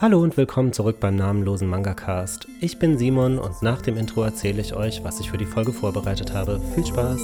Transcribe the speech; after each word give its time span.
Hallo 0.00 0.22
und 0.22 0.36
willkommen 0.36 0.72
zurück 0.72 1.00
beim 1.00 1.16
namenlosen 1.16 1.66
Manga-Cast. 1.66 2.46
Ich 2.60 2.78
bin 2.78 2.98
Simon 2.98 3.36
und 3.36 3.62
nach 3.62 3.82
dem 3.82 3.96
Intro 3.96 4.22
erzähle 4.22 4.60
ich 4.60 4.76
euch, 4.76 5.02
was 5.02 5.18
ich 5.18 5.28
für 5.28 5.38
die 5.38 5.44
Folge 5.44 5.72
vorbereitet 5.72 6.32
habe. 6.32 6.60
Viel 6.76 6.86
Spaß! 6.86 7.20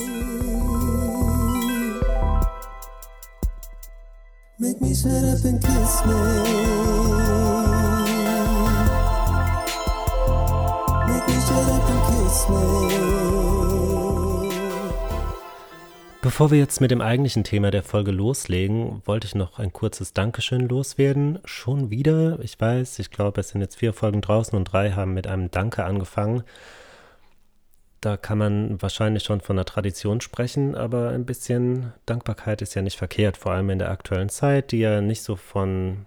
Make 4.59 4.81
me 4.81 4.93
shut 4.93 5.13
up 5.13 5.45
and 5.45 5.63
kiss 5.63 6.05
me. 6.05 6.15
Make 11.07 11.29
me 11.29 11.41
shut 11.47 11.71
up 11.71 11.89
and 11.89 12.03
kiss 12.09 12.49
me. 12.49 13.94
Bevor 16.25 16.51
wir 16.51 16.57
jetzt 16.57 16.81
mit 16.81 16.91
dem 16.91 17.03
eigentlichen 17.03 17.45
Thema 17.45 17.71
der 17.71 17.83
Folge 17.83 18.11
loslegen, 18.11 19.03
wollte 19.05 19.27
ich 19.27 19.35
noch 19.35 19.59
ein 19.59 19.75
kurzes 19.75 20.15
Dankeschön 20.15 20.67
loswerden. 20.71 21.39
Schon 21.45 21.91
wieder, 21.91 22.39
ich 22.41 22.59
weiß, 22.59 22.99
ich 22.99 23.11
glaube, 23.11 23.43
es 23.43 23.51
sind 23.51 23.61
jetzt 23.61 23.77
vier 23.77 23.93
Folgen 23.93 24.23
draußen 24.23 24.57
und 24.57 24.65
drei 24.65 24.93
haben 24.93 25.13
mit 25.13 25.27
einem 25.27 25.51
Danke 25.51 25.85
angefangen. 25.85 26.43
Da 28.01 28.17
kann 28.17 28.39
man 28.39 28.81
wahrscheinlich 28.81 29.25
schon 29.25 29.43
von 29.43 29.59
einer 29.59 29.67
Tradition 29.67 30.23
sprechen, 30.23 30.75
aber 30.75 31.11
ein 31.11 31.27
bisschen 31.27 31.93
Dankbarkeit 32.07 32.63
ist 32.63 32.75
ja 32.75 32.81
nicht 32.81 32.97
verkehrt, 32.97 33.37
vor 33.37 33.53
allem 33.53 33.69
in 33.69 33.79
der 33.79 33.91
aktuellen 33.91 34.31
Zeit, 34.31 34.73
die 34.73 34.79
ja 34.79 35.03
nicht 35.03 35.21
so 35.21 35.37
von, 35.37 36.07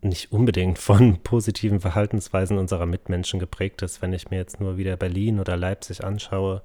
nicht 0.00 0.30
unbedingt 0.30 0.78
von 0.78 1.18
positiven 1.24 1.80
Verhaltensweisen 1.80 2.56
unserer 2.56 2.86
Mitmenschen 2.86 3.40
geprägt 3.40 3.82
ist. 3.82 4.00
Wenn 4.00 4.12
ich 4.12 4.30
mir 4.30 4.36
jetzt 4.36 4.60
nur 4.60 4.76
wieder 4.76 4.96
Berlin 4.96 5.40
oder 5.40 5.56
Leipzig 5.56 6.04
anschaue, 6.04 6.62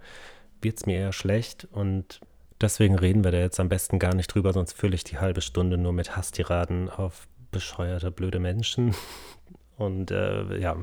wird 0.62 0.78
es 0.78 0.86
mir 0.86 1.00
eher 1.00 1.14
schlecht 1.14 1.68
und 1.72 2.22
Deswegen 2.64 2.98
reden 2.98 3.26
wir 3.26 3.32
da 3.32 3.40
jetzt 3.40 3.60
am 3.60 3.68
besten 3.68 4.00
gar 4.00 4.16
nicht 4.16 4.34
drüber, 4.34 4.54
sonst 4.54 4.72
fülle 4.72 4.96
ich 4.96 5.04
die 5.04 5.18
halbe 5.18 5.42
Stunde 5.42 5.78
nur 5.78 5.92
mit 5.92 6.16
Hasstiraden 6.16 6.90
auf 6.90 7.28
bescheuerte, 7.52 8.10
blöde 8.10 8.40
Menschen. 8.40 8.96
Und 9.78 10.12
äh, 10.12 10.58
ja, 10.60 10.78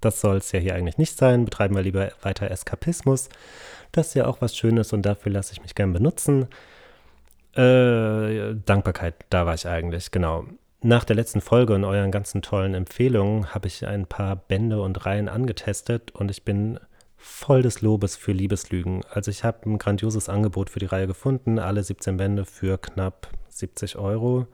das 0.00 0.20
soll 0.20 0.38
es 0.38 0.50
ja 0.50 0.58
hier 0.58 0.74
eigentlich 0.74 0.98
nicht 0.98 1.16
sein. 1.16 1.44
Betreiben 1.44 1.76
wir 1.76 1.84
lieber 1.84 2.10
weiter 2.22 2.50
Eskapismus. 2.50 3.28
Das 3.92 4.08
ist 4.08 4.14
ja 4.14 4.26
auch 4.26 4.40
was 4.40 4.56
Schönes 4.56 4.92
und 4.92 5.02
dafür 5.02 5.30
lasse 5.30 5.52
ich 5.52 5.62
mich 5.62 5.76
gern 5.76 5.92
benutzen. 5.92 6.48
Äh, 7.54 8.56
Dankbarkeit, 8.66 9.14
da 9.30 9.46
war 9.46 9.54
ich 9.54 9.68
eigentlich, 9.68 10.10
genau. 10.10 10.46
Nach 10.82 11.04
der 11.04 11.14
letzten 11.14 11.40
Folge 11.40 11.76
und 11.76 11.84
euren 11.84 12.10
ganzen 12.10 12.42
tollen 12.42 12.74
Empfehlungen 12.74 13.54
habe 13.54 13.68
ich 13.68 13.86
ein 13.86 14.06
paar 14.06 14.34
Bände 14.34 14.82
und 14.82 15.06
Reihen 15.06 15.28
angetestet 15.28 16.10
und 16.10 16.28
ich 16.32 16.44
bin 16.44 16.80
voll 17.24 17.62
des 17.62 17.80
Lobes 17.80 18.16
für 18.16 18.32
Liebeslügen. 18.32 19.02
Also 19.10 19.30
ich 19.30 19.44
habe 19.44 19.68
ein 19.68 19.78
grandioses 19.78 20.28
Angebot 20.28 20.68
für 20.68 20.78
die 20.78 20.86
Reihe 20.86 21.06
gefunden, 21.06 21.58
alle 21.58 21.82
17 21.82 22.18
Bände 22.18 22.44
für 22.44 22.76
knapp 22.76 23.28
70 23.48 23.96
Euro. 23.96 24.46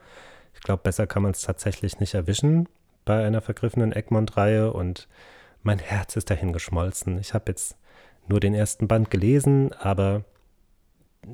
Ich 0.54 0.60
glaube, 0.60 0.84
besser 0.84 1.08
kann 1.08 1.24
man 1.24 1.32
es 1.32 1.42
tatsächlich 1.42 1.98
nicht 1.98 2.14
erwischen 2.14 2.68
bei 3.04 3.26
einer 3.26 3.40
vergriffenen 3.40 3.92
Egmont-Reihe 3.92 4.72
und 4.72 5.08
mein 5.64 5.80
Herz 5.80 6.14
ist 6.14 6.30
dahin 6.30 6.52
geschmolzen. 6.52 7.18
Ich 7.18 7.34
habe 7.34 7.46
jetzt 7.48 7.76
nur 8.28 8.38
den 8.38 8.54
ersten 8.54 8.86
Band 8.86 9.10
gelesen, 9.10 9.72
aber 9.72 10.24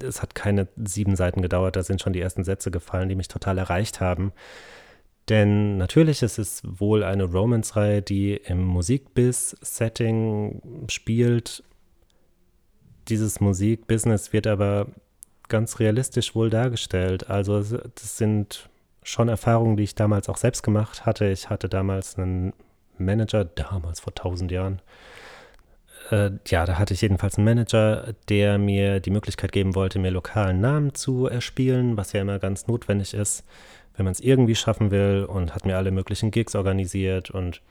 es 0.02 0.22
hat 0.22 0.34
keine 0.34 0.68
sieben 0.76 1.16
Seiten 1.16 1.42
gedauert, 1.42 1.76
da 1.76 1.82
sind 1.82 2.00
schon 2.00 2.14
die 2.14 2.20
ersten 2.20 2.44
Sätze 2.44 2.70
gefallen, 2.70 3.10
die 3.10 3.14
mich 3.14 3.28
total 3.28 3.58
erreicht 3.58 4.00
haben. 4.00 4.32
Denn 5.28 5.76
natürlich 5.76 6.22
ist 6.22 6.38
es 6.38 6.62
wohl 6.64 7.02
eine 7.02 7.24
Romance-Reihe, 7.24 8.00
die 8.00 8.36
im 8.36 8.64
Musikbiz-Setting 8.64 10.86
spielt. 10.88 11.64
Dieses 13.08 13.40
Musikbusiness 13.40 14.32
wird 14.32 14.46
aber 14.46 14.86
ganz 15.48 15.80
realistisch 15.80 16.36
wohl 16.36 16.50
dargestellt. 16.50 17.28
Also 17.28 17.60
das 17.60 18.16
sind 18.16 18.68
schon 19.02 19.28
Erfahrungen, 19.28 19.76
die 19.76 19.84
ich 19.84 19.96
damals 19.96 20.28
auch 20.28 20.36
selbst 20.36 20.62
gemacht 20.62 21.06
hatte. 21.06 21.28
Ich 21.28 21.50
hatte 21.50 21.68
damals 21.68 22.16
einen 22.16 22.52
Manager, 22.98 23.44
damals 23.44 24.00
vor 24.00 24.14
tausend 24.14 24.52
Jahren. 24.52 24.80
Äh, 26.10 26.30
ja, 26.46 26.66
da 26.66 26.78
hatte 26.78 26.94
ich 26.94 27.02
jedenfalls 27.02 27.36
einen 27.36 27.46
Manager, 27.46 28.14
der 28.28 28.58
mir 28.58 29.00
die 29.00 29.10
Möglichkeit 29.10 29.50
geben 29.50 29.74
wollte, 29.74 29.98
mir 29.98 30.10
lokalen 30.10 30.60
Namen 30.60 30.94
zu 30.94 31.26
erspielen, 31.26 31.96
was 31.96 32.12
ja 32.12 32.20
immer 32.20 32.38
ganz 32.38 32.68
notwendig 32.68 33.12
ist 33.12 33.44
wenn 33.96 34.04
man 34.04 34.12
es 34.12 34.20
irgendwie 34.20 34.54
schaffen 34.54 34.90
will 34.90 35.26
und 35.28 35.54
hat 35.54 35.64
mir 35.64 35.76
alle 35.76 35.90
möglichen 35.90 36.30
Gigs 36.30 36.54
organisiert 36.54 37.30
und 37.30 37.62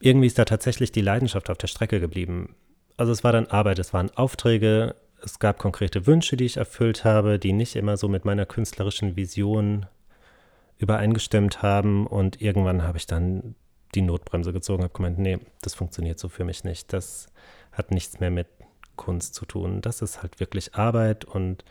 irgendwie 0.00 0.26
ist 0.26 0.38
da 0.38 0.44
tatsächlich 0.44 0.90
die 0.90 1.00
Leidenschaft 1.00 1.48
auf 1.50 1.58
der 1.58 1.68
Strecke 1.68 2.00
geblieben. 2.00 2.56
Also 2.96 3.12
es 3.12 3.22
war 3.22 3.32
dann 3.32 3.46
Arbeit, 3.46 3.78
es 3.78 3.92
waren 3.92 4.10
Aufträge, 4.10 4.96
es 5.22 5.38
gab 5.38 5.58
konkrete 5.58 6.06
Wünsche, 6.06 6.36
die 6.36 6.44
ich 6.44 6.56
erfüllt 6.56 7.04
habe, 7.04 7.38
die 7.38 7.52
nicht 7.52 7.76
immer 7.76 7.96
so 7.96 8.08
mit 8.08 8.24
meiner 8.24 8.46
künstlerischen 8.46 9.16
Vision 9.16 9.86
übereingestimmt 10.78 11.62
haben 11.62 12.06
und 12.06 12.42
irgendwann 12.42 12.82
habe 12.82 12.98
ich 12.98 13.06
dann 13.06 13.54
die 13.94 14.02
Notbremse 14.02 14.52
gezogen, 14.52 14.82
habe 14.82 14.94
gemeint, 14.94 15.18
nee, 15.18 15.38
das 15.60 15.74
funktioniert 15.74 16.18
so 16.18 16.28
für 16.28 16.44
mich 16.44 16.64
nicht. 16.64 16.92
Das 16.92 17.28
hat 17.70 17.90
nichts 17.90 18.20
mehr 18.20 18.30
mit 18.30 18.48
Kunst 18.96 19.34
zu 19.34 19.46
tun. 19.46 19.80
Das 19.80 20.02
ist 20.02 20.22
halt 20.22 20.40
wirklich 20.40 20.74
Arbeit 20.74 21.24
und 21.24 21.64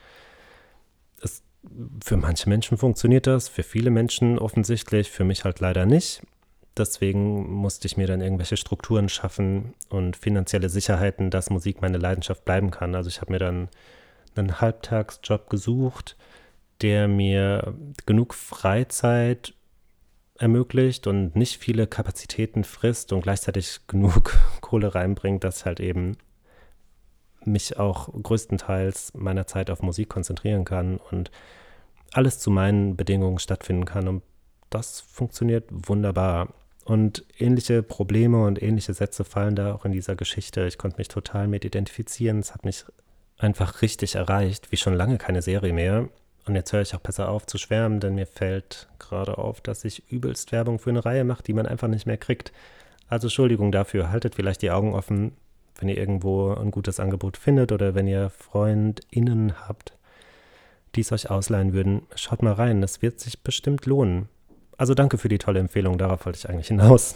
für 2.03 2.17
manche 2.17 2.49
Menschen 2.49 2.77
funktioniert 2.77 3.27
das, 3.27 3.47
für 3.47 3.63
viele 3.63 3.91
Menschen 3.91 4.39
offensichtlich, 4.39 5.11
für 5.11 5.23
mich 5.23 5.43
halt 5.43 5.59
leider 5.59 5.85
nicht. 5.85 6.21
Deswegen 6.77 7.51
musste 7.53 7.85
ich 7.85 7.97
mir 7.97 8.07
dann 8.07 8.21
irgendwelche 8.21 8.57
Strukturen 8.57 9.09
schaffen 9.09 9.73
und 9.89 10.15
finanzielle 10.15 10.69
Sicherheiten, 10.69 11.29
dass 11.29 11.49
Musik 11.49 11.81
meine 11.81 11.97
Leidenschaft 11.97 12.45
bleiben 12.45 12.71
kann. 12.71 12.95
Also 12.95 13.09
ich 13.09 13.21
habe 13.21 13.33
mir 13.33 13.39
dann 13.39 13.69
einen 14.35 14.61
Halbtagsjob 14.61 15.49
gesucht, 15.49 16.15
der 16.81 17.07
mir 17.07 17.75
genug 18.05 18.33
Freizeit 18.33 19.53
ermöglicht 20.37 21.05
und 21.07 21.35
nicht 21.35 21.57
viele 21.57 21.85
Kapazitäten 21.87 22.63
frisst 22.63 23.13
und 23.13 23.21
gleichzeitig 23.21 23.81
genug 23.87 24.37
Kohle 24.61 24.95
reinbringt, 24.95 25.43
dass 25.43 25.65
halt 25.65 25.79
eben 25.79 26.17
mich 27.45 27.77
auch 27.77 28.09
größtenteils 28.11 29.13
meiner 29.15 29.47
Zeit 29.47 29.69
auf 29.69 29.81
Musik 29.81 30.09
konzentrieren 30.09 30.65
kann 30.65 30.97
und 30.97 31.31
alles 32.13 32.39
zu 32.39 32.51
meinen 32.51 32.95
Bedingungen 32.95 33.39
stattfinden 33.39 33.85
kann. 33.85 34.07
Und 34.07 34.23
das 34.69 35.01
funktioniert 35.01 35.65
wunderbar. 35.69 36.49
Und 36.83 37.25
ähnliche 37.37 37.83
Probleme 37.83 38.43
und 38.43 38.61
ähnliche 38.61 38.93
Sätze 38.93 39.23
fallen 39.23 39.55
da 39.55 39.73
auch 39.73 39.85
in 39.85 39.91
dieser 39.91 40.15
Geschichte. 40.15 40.65
Ich 40.65 40.77
konnte 40.77 40.97
mich 40.97 41.07
total 41.07 41.47
mit 41.47 41.63
identifizieren. 41.63 42.39
Es 42.39 42.53
hat 42.53 42.65
mich 42.65 42.85
einfach 43.37 43.81
richtig 43.81 44.15
erreicht, 44.15 44.71
wie 44.71 44.77
schon 44.77 44.93
lange 44.93 45.17
keine 45.17 45.41
Serie 45.41 45.73
mehr. 45.73 46.09
Und 46.45 46.55
jetzt 46.55 46.73
höre 46.73 46.81
ich 46.81 46.95
auch 46.95 46.99
besser 46.99 47.29
auf 47.29 47.45
zu 47.45 47.57
schwärmen, 47.57 47.99
denn 47.99 48.15
mir 48.15 48.25
fällt 48.25 48.89
gerade 48.97 49.37
auf, 49.37 49.61
dass 49.61 49.85
ich 49.85 50.11
übelst 50.11 50.51
Werbung 50.51 50.79
für 50.79 50.89
eine 50.89 51.05
Reihe 51.05 51.23
mache, 51.23 51.43
die 51.43 51.53
man 51.53 51.67
einfach 51.67 51.87
nicht 51.87 52.07
mehr 52.07 52.17
kriegt. 52.17 52.51
Also 53.07 53.27
Entschuldigung 53.27 53.71
dafür, 53.71 54.09
haltet 54.09 54.35
vielleicht 54.35 54.61
die 54.63 54.71
Augen 54.71 54.93
offen 54.93 55.33
wenn 55.79 55.89
ihr 55.89 55.97
irgendwo 55.97 56.53
ein 56.53 56.71
gutes 56.71 56.99
Angebot 56.99 57.37
findet 57.37 57.71
oder 57.71 57.95
wenn 57.95 58.07
ihr 58.07 58.29
FreundInnen 58.29 59.67
habt, 59.67 59.93
die 60.95 61.01
es 61.01 61.11
euch 61.11 61.29
ausleihen 61.29 61.73
würden, 61.73 62.03
schaut 62.15 62.43
mal 62.43 62.53
rein. 62.53 62.81
Das 62.81 63.01
wird 63.01 63.19
sich 63.19 63.41
bestimmt 63.41 63.85
lohnen. 63.85 64.27
Also 64.77 64.93
danke 64.93 65.17
für 65.17 65.29
die 65.29 65.37
tolle 65.37 65.59
Empfehlung, 65.59 65.97
darauf 65.97 66.25
wollte 66.25 66.39
ich 66.39 66.49
eigentlich 66.49 66.67
hinaus. 66.67 67.15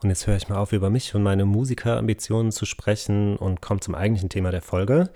Und 0.00 0.10
jetzt 0.10 0.26
höre 0.26 0.36
ich 0.36 0.48
mal 0.48 0.58
auf, 0.58 0.72
über 0.72 0.90
mich 0.90 1.14
und 1.14 1.22
meine 1.22 1.44
Musikerambitionen 1.44 2.52
zu 2.52 2.66
sprechen 2.66 3.36
und 3.36 3.60
komme 3.60 3.80
zum 3.80 3.94
eigentlichen 3.94 4.28
Thema 4.28 4.50
der 4.50 4.62
Folge. 4.62 5.10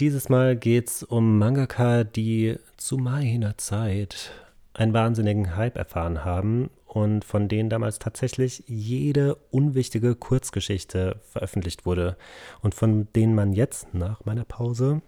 Dieses 0.00 0.28
Mal 0.28 0.56
geht 0.56 0.88
es 0.88 1.02
um 1.02 1.38
Mangaka, 1.38 2.04
die 2.04 2.56
zu 2.76 2.96
meiner 2.96 3.58
Zeit 3.58 4.32
einen 4.74 4.92
wahnsinnigen 4.92 5.56
Hype 5.56 5.76
erfahren 5.76 6.24
haben 6.24 6.70
und 6.86 7.24
von 7.24 7.48
denen 7.48 7.68
damals 7.68 7.98
tatsächlich 7.98 8.64
jede 8.66 9.34
unwichtige 9.50 10.14
Kurzgeschichte 10.14 11.20
veröffentlicht 11.30 11.84
wurde 11.84 12.16
und 12.62 12.74
von 12.74 13.08
denen 13.14 13.34
man 13.34 13.52
jetzt 13.52 13.92
nach 13.92 14.24
meiner 14.24 14.44
Pause 14.44 15.02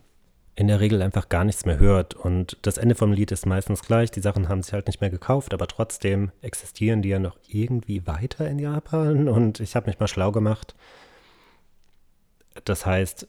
in 0.58 0.66
der 0.66 0.80
Regel 0.80 1.02
einfach 1.02 1.28
gar 1.28 1.44
nichts 1.44 1.66
mehr 1.66 1.78
hört. 1.78 2.14
Und 2.14 2.58
das 2.62 2.78
Ende 2.78 2.96
vom 2.96 3.12
Lied 3.12 3.30
ist 3.30 3.46
meistens 3.46 3.82
gleich. 3.82 4.10
Die 4.10 4.20
Sachen 4.20 4.48
haben 4.48 4.60
sich 4.60 4.72
halt 4.72 4.88
nicht 4.88 5.00
mehr 5.00 5.08
gekauft, 5.08 5.54
aber 5.54 5.68
trotzdem 5.68 6.32
existieren 6.42 7.00
die 7.00 7.10
ja 7.10 7.20
noch 7.20 7.38
irgendwie 7.46 8.08
weiter 8.08 8.48
in 8.48 8.58
Japan. 8.58 9.28
Und 9.28 9.60
ich 9.60 9.76
habe 9.76 9.86
mich 9.86 10.00
mal 10.00 10.08
schlau 10.08 10.32
gemacht. 10.32 10.74
Das 12.64 12.86
heißt, 12.86 13.28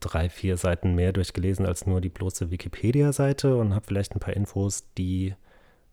drei, 0.00 0.30
vier 0.30 0.56
Seiten 0.56 0.94
mehr 0.94 1.12
durchgelesen 1.12 1.66
als 1.66 1.86
nur 1.86 2.00
die 2.00 2.08
bloße 2.08 2.50
Wikipedia-Seite 2.50 3.56
und 3.56 3.74
habe 3.74 3.84
vielleicht 3.86 4.16
ein 4.16 4.20
paar 4.20 4.34
Infos, 4.34 4.84
die 4.96 5.34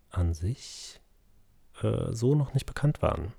an 0.10 0.34
sich 0.34 1.02
äh, 1.84 2.14
so 2.14 2.36
noch 2.36 2.54
nicht 2.54 2.66
bekannt 2.66 3.02
waren. 3.02 3.34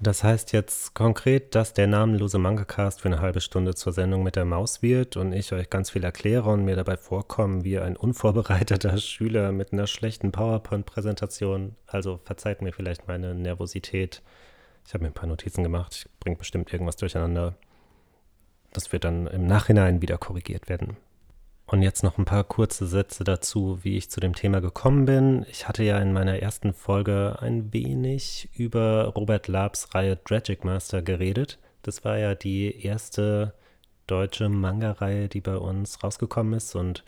Das 0.00 0.24
heißt 0.24 0.52
jetzt 0.52 0.94
konkret, 0.94 1.54
dass 1.54 1.72
der 1.72 1.86
namenlose 1.86 2.38
Manga-Cast 2.38 3.00
für 3.00 3.08
eine 3.08 3.20
halbe 3.20 3.40
Stunde 3.40 3.74
zur 3.74 3.92
Sendung 3.92 4.22
mit 4.24 4.36
der 4.36 4.44
Maus 4.44 4.82
wird 4.82 5.16
und 5.16 5.32
ich 5.32 5.52
euch 5.52 5.70
ganz 5.70 5.90
viel 5.90 6.02
erkläre 6.02 6.50
und 6.50 6.64
mir 6.64 6.74
dabei 6.76 6.96
vorkomme 6.96 7.64
wie 7.64 7.78
ein 7.78 7.96
unvorbereiteter 7.96 8.96
Schüler 8.98 9.52
mit 9.52 9.72
einer 9.72 9.86
schlechten 9.86 10.32
PowerPoint-Präsentation. 10.32 11.76
Also 11.86 12.20
verzeiht 12.24 12.60
mir 12.60 12.72
vielleicht 12.72 13.06
meine 13.06 13.34
Nervosität. 13.34 14.20
Ich 14.86 14.92
habe 14.94 15.04
mir 15.04 15.10
ein 15.10 15.14
paar 15.14 15.28
Notizen 15.28 15.62
gemacht. 15.62 15.94
Ich 15.94 16.18
bringe 16.18 16.36
bestimmt 16.36 16.72
irgendwas 16.72 16.96
durcheinander. 16.96 17.54
Das 18.72 18.92
wird 18.92 19.04
dann 19.04 19.28
im 19.28 19.46
Nachhinein 19.46 20.02
wieder 20.02 20.18
korrigiert 20.18 20.68
werden. 20.68 20.96
Und 21.74 21.82
jetzt 21.82 22.04
noch 22.04 22.18
ein 22.18 22.24
paar 22.24 22.44
kurze 22.44 22.86
Sätze 22.86 23.24
dazu, 23.24 23.80
wie 23.82 23.96
ich 23.96 24.08
zu 24.08 24.20
dem 24.20 24.36
Thema 24.36 24.60
gekommen 24.60 25.06
bin. 25.06 25.44
Ich 25.50 25.66
hatte 25.66 25.82
ja 25.82 25.98
in 25.98 26.12
meiner 26.12 26.38
ersten 26.38 26.72
Folge 26.72 27.38
ein 27.40 27.72
wenig 27.72 28.48
über 28.54 29.06
Robert 29.06 29.48
Labs 29.48 29.92
Reihe 29.92 30.22
Tragic 30.22 30.64
Master 30.64 31.02
geredet. 31.02 31.58
Das 31.82 32.04
war 32.04 32.16
ja 32.16 32.36
die 32.36 32.84
erste 32.84 33.54
deutsche 34.06 34.48
Manga-Reihe, 34.48 35.28
die 35.28 35.40
bei 35.40 35.56
uns 35.56 36.04
rausgekommen 36.04 36.54
ist. 36.54 36.76
Und 36.76 37.02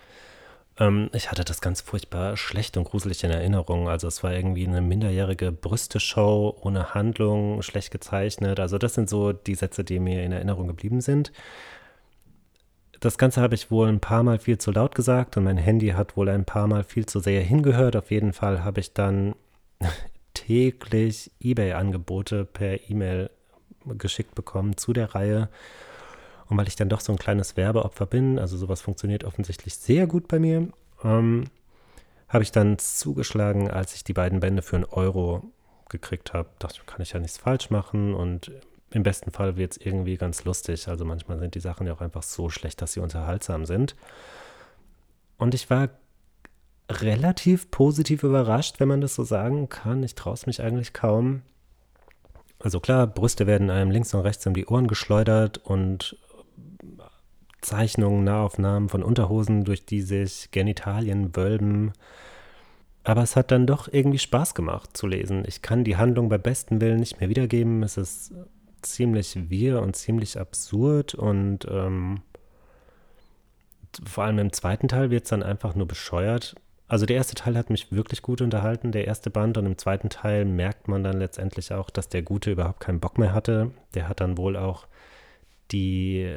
ähm, 0.81 1.11
ich 1.13 1.31
hatte 1.31 1.45
das 1.45 1.61
ganz 1.61 1.81
furchtbar 1.81 2.37
schlecht 2.37 2.77
und 2.77 2.89
gruselig 2.91 3.23
in 3.23 3.31
Erinnerung. 3.31 3.89
Also 3.89 4.09
es 4.09 4.25
war 4.25 4.33
irgendwie 4.33 4.67
eine 4.67 4.81
minderjährige 4.81 5.53
Brüste-Show 5.53 6.59
ohne 6.61 6.93
Handlung, 6.93 7.63
schlecht 7.63 7.93
gezeichnet. 7.93 8.59
Also 8.59 8.79
das 8.79 8.95
sind 8.95 9.09
so 9.09 9.33
die 9.33 9.55
Sätze, 9.55 9.85
die 9.85 10.01
mir 10.01 10.25
in 10.25 10.33
Erinnerung 10.33 10.67
geblieben 10.67 11.01
sind 11.01 11.31
das 13.01 13.19
Ganze 13.19 13.41
habe 13.41 13.55
ich 13.55 13.71
wohl 13.71 13.89
ein 13.89 14.01
paar 14.01 14.23
Mal 14.23 14.39
viel 14.39 14.59
zu 14.59 14.71
laut 14.71 14.95
gesagt 14.95 15.37
und 15.37 15.45
mein 15.45 15.57
Handy 15.57 15.89
hat 15.89 16.17
wohl 16.17 16.29
ein 16.29 16.45
paar 16.45 16.67
Mal 16.67 16.85
viel 16.85 17.07
zu 17.07 17.21
sehr 17.21 17.43
hingehört. 17.43 17.97
Auf 17.97 18.11
jeden 18.11 18.33
Fall 18.33 18.65
habe 18.65 18.81
ich 18.81 18.93
dann 18.93 19.35
täglich 20.35 21.31
eBay-Angebote 21.41 22.45
per 22.45 22.89
E-Mail 22.91 23.31
geschickt 23.85 24.35
bekommen 24.35 24.77
zu 24.77 24.93
der 24.93 25.15
Reihe. 25.15 25.49
Und 26.49 26.57
weil 26.57 26.69
ich 26.69 26.77
dann 26.77 26.89
doch 26.89 27.01
so 27.01 27.13
ein 27.13 27.19
kleines 27.19 27.57
Werbeopfer 27.57 28.07
bin, 28.07 28.39
also 28.39 28.57
sowas 28.57 28.81
funktioniert 28.81 29.25
offensichtlich 29.25 29.75
sehr 29.75 30.07
gut 30.07 30.29
bei 30.29 30.39
mir, 30.39 30.69
ähm, 31.03 31.45
habe 32.29 32.45
ich 32.45 32.53
dann 32.53 32.79
zugeschlagen, 32.79 33.71
als 33.71 33.95
ich 33.95 34.05
die 34.05 34.13
beiden 34.13 34.41
Bände 34.41 34.63
für 34.63 34.77
einen 34.77 34.85
Euro 34.85 35.43
gekriegt 35.89 36.35
habe. 36.35 36.49
Dachte, 36.59 36.81
kann 36.87 37.01
ich 37.01 37.13
ja 37.13 37.21
nichts 37.21 37.39
falsch 37.39 37.71
machen 37.71 38.15
und 38.15 38.51
im 38.97 39.03
besten 39.03 39.31
Fall 39.31 39.57
wird 39.59 39.73
es 39.73 39.77
irgendwie 39.77 40.17
ganz 40.17 40.45
lustig. 40.45 40.89
Also 40.89 41.05
manchmal 41.05 41.39
sind 41.39 41.55
die 41.55 41.61
Sachen 41.61 41.87
ja 41.87 41.93
auch 41.93 42.01
einfach 42.01 42.23
so 42.23 42.49
schlecht, 42.49 42.81
dass 42.81 42.95
sie 42.95 43.01
unterhaltsam 43.01 43.67
sind. 43.67 43.95
Und 45.37 45.55
ich 45.55 45.69
war 45.69 45.91
relativ 46.91 47.71
positiv 47.71 48.23
überrascht, 48.23 48.81
wenn 48.81 48.89
man 48.89 49.03
das 49.03 49.15
so 49.15 49.23
sagen 49.23 49.69
kann. 49.69 50.03
Ich 50.03 50.15
traue 50.15 50.33
es 50.33 50.47
mich 50.47 50.63
eigentlich 50.63 50.95
kaum. 50.95 51.43
Also 52.59 52.81
klar, 52.81 53.07
Brüste 53.07 53.47
werden 53.47 53.69
einem 53.69 53.91
links 53.91 54.15
und 54.15 54.23
rechts 54.23 54.47
um 54.47 54.55
die 54.55 54.65
Ohren 54.65 54.87
geschleudert 54.87 55.59
und 55.59 56.17
Zeichnungen, 57.61 58.25
Nahaufnahmen 58.25 58.89
von 58.89 59.03
Unterhosen, 59.03 59.65
durch 59.65 59.85
die 59.85 60.01
sich 60.01 60.51
Genitalien 60.53 61.37
wölben. 61.37 61.93
Aber 63.05 63.23
es 63.23 63.37
hat 63.37 63.51
dann 63.51 63.67
doch 63.67 63.89
irgendwie 63.93 64.19
Spaß 64.19 64.55
gemacht 64.55 64.97
zu 64.97 65.07
lesen. 65.07 65.45
Ich 65.47 65.61
kann 65.61 65.85
die 65.85 65.99
Handlung 65.99 66.31
bei 66.31 66.39
bestem 66.39 66.81
Willen 66.81 67.01
nicht 67.01 67.21
mehr 67.21 67.29
wiedergeben. 67.29 67.83
Es 67.83 67.99
ist 67.99 68.33
ziemlich 68.95 69.51
wirr 69.51 69.83
und 69.83 69.97
ziemlich 69.97 70.39
absurd 70.39 71.15
und 71.15 71.67
ähm, 71.71 72.23
vor 74.05 74.25
allem 74.25 74.39
im 74.39 74.53
zweiten 74.53 74.89
Teil 74.89 75.11
wird 75.11 75.25
es 75.25 75.31
dann 75.31 75.43
einfach 75.43 75.75
nur 75.75 75.87
bescheuert. 75.87 76.55
Also 76.89 77.05
der 77.05 77.17
erste 77.17 77.35
Teil 77.35 77.57
hat 77.57 77.71
mich 77.71 77.91
wirklich 77.91 78.23
gut 78.23 78.41
unterhalten, 78.41 78.93
der 78.93 79.07
erste 79.07 79.31
Band, 79.31 79.59
und 79.59 79.67
im 79.67 79.79
zweiten 79.79 80.09
Teil 80.09 80.45
merkt 80.45 80.87
man 80.87 81.03
dann 81.03 81.19
letztendlich 81.19 81.73
auch, 81.73 81.91
dass 81.91 82.09
der 82.09 82.23
Gute 82.23 82.53
überhaupt 82.53 82.81
keinen 82.81 83.01
Bock 83.01 83.19
mehr 83.19 83.33
hatte. 83.33 83.73
Der 83.95 84.09
hat 84.09 84.21
dann 84.21 84.39
wohl 84.39 84.57
auch 84.57 84.87
die, 85.73 86.33